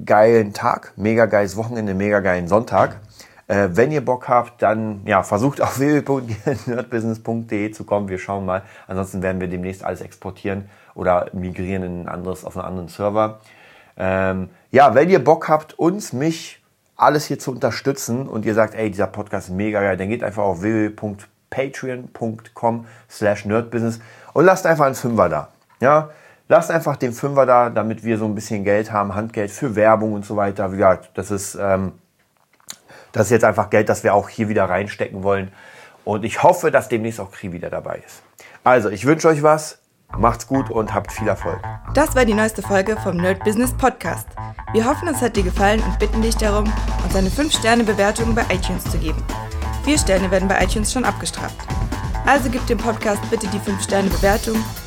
geilen 0.03 0.53
Tag, 0.53 0.93
mega 0.95 1.25
geiles 1.25 1.57
Wochenende, 1.57 1.93
mega 1.93 2.21
geilen 2.21 2.47
Sonntag. 2.47 3.01
Äh, 3.47 3.69
wenn 3.71 3.91
ihr 3.91 4.05
Bock 4.05 4.29
habt, 4.29 4.61
dann 4.61 5.01
ja, 5.05 5.23
versucht 5.23 5.61
auf 5.61 5.79
www.nerdbusiness.de 5.79 7.71
zu 7.71 7.85
kommen. 7.85 8.09
Wir 8.09 8.19
schauen 8.19 8.45
mal. 8.45 8.61
Ansonsten 8.87 9.23
werden 9.23 9.41
wir 9.41 9.47
demnächst 9.47 9.83
alles 9.83 10.01
exportieren 10.01 10.69
oder 10.95 11.29
migrieren 11.33 11.83
in 11.83 12.01
ein 12.01 12.09
anderes, 12.09 12.45
auf 12.45 12.57
einen 12.57 12.65
anderen 12.65 12.89
Server. 12.89 13.39
Ähm, 13.97 14.49
ja, 14.71 14.93
wenn 14.93 15.09
ihr 15.09 15.23
Bock 15.23 15.49
habt, 15.49 15.79
uns, 15.79 16.13
mich, 16.13 16.63
alles 16.95 17.25
hier 17.25 17.39
zu 17.39 17.51
unterstützen 17.51 18.27
und 18.27 18.45
ihr 18.45 18.53
sagt, 18.53 18.75
ey, 18.75 18.91
dieser 18.91 19.07
Podcast 19.07 19.49
ist 19.49 19.55
mega 19.55 19.81
geil, 19.81 19.97
dann 19.97 20.09
geht 20.09 20.23
einfach 20.23 20.43
auf 20.43 20.61
www.patreon.com 20.61 22.85
slash 23.09 23.45
nerdbusiness 23.45 23.99
und 24.33 24.45
lasst 24.45 24.65
einfach 24.65 24.85
einen 24.85 24.95
Fünfer 24.95 25.29
da. 25.29 25.49
Ja, 25.79 26.09
Lasst 26.49 26.71
einfach 26.71 26.95
den 26.95 27.11
Fünfer 27.11 27.45
da, 27.45 27.69
damit 27.69 28.03
wir 28.03 28.17
so 28.17 28.25
ein 28.25 28.33
bisschen 28.33 28.63
Geld 28.63 28.91
haben, 28.91 29.15
Handgeld 29.15 29.51
für 29.51 29.75
Werbung 29.75 30.13
und 30.13 30.25
so 30.25 30.37
weiter. 30.37 30.71
Wie 30.71 30.77
gesagt, 30.77 31.11
das 31.15 31.29
ist, 31.29 31.55
ähm, 31.55 31.93
das 33.11 33.25
ist 33.25 33.31
jetzt 33.31 33.43
einfach 33.43 33.69
Geld, 33.69 33.89
das 33.89 34.03
wir 34.03 34.13
auch 34.13 34.29
hier 34.29 34.47
wieder 34.47 34.65
reinstecken 34.65 35.23
wollen. 35.23 35.51
Und 36.05 36.23
ich 36.23 36.43
hoffe, 36.43 36.71
dass 36.71 36.87
demnächst 36.87 37.19
auch 37.19 37.31
Kri 37.31 37.51
wieder 37.51 37.69
dabei 37.69 38.01
ist. 38.05 38.23
Also, 38.63 38.89
ich 38.89 39.05
wünsche 39.05 39.27
euch 39.27 39.43
was. 39.43 39.79
Macht's 40.17 40.47
gut 40.47 40.69
und 40.69 40.93
habt 40.93 41.11
viel 41.11 41.27
Erfolg. 41.27 41.59
Das 41.93 42.15
war 42.15 42.23
die 42.23 42.33
neueste 42.33 42.61
Folge 42.61 42.95
vom 42.95 43.17
Nerd 43.17 43.43
Business 43.43 43.73
Podcast. 43.73 44.27
Wir 44.71 44.85
hoffen, 44.85 45.09
es 45.09 45.21
hat 45.21 45.35
dir 45.35 45.43
gefallen 45.43 45.83
und 45.83 45.99
bitten 45.99 46.21
dich 46.21 46.37
darum, 46.37 46.71
uns 47.03 47.13
eine 47.13 47.27
5-Sterne-Bewertung 47.27 48.33
bei 48.33 48.43
iTunes 48.43 48.85
zu 48.85 48.97
geben. 48.97 49.21
Vier 49.83 49.97
Sterne 49.97 50.31
werden 50.31 50.47
bei 50.47 50.63
iTunes 50.63 50.93
schon 50.93 51.03
abgestraft. 51.03 51.57
Also 52.25 52.49
gib 52.49 52.65
dem 52.67 52.77
Podcast 52.77 53.21
bitte 53.29 53.47
die 53.47 53.59
5-Sterne-Bewertung 53.59 54.55
und 54.55 54.86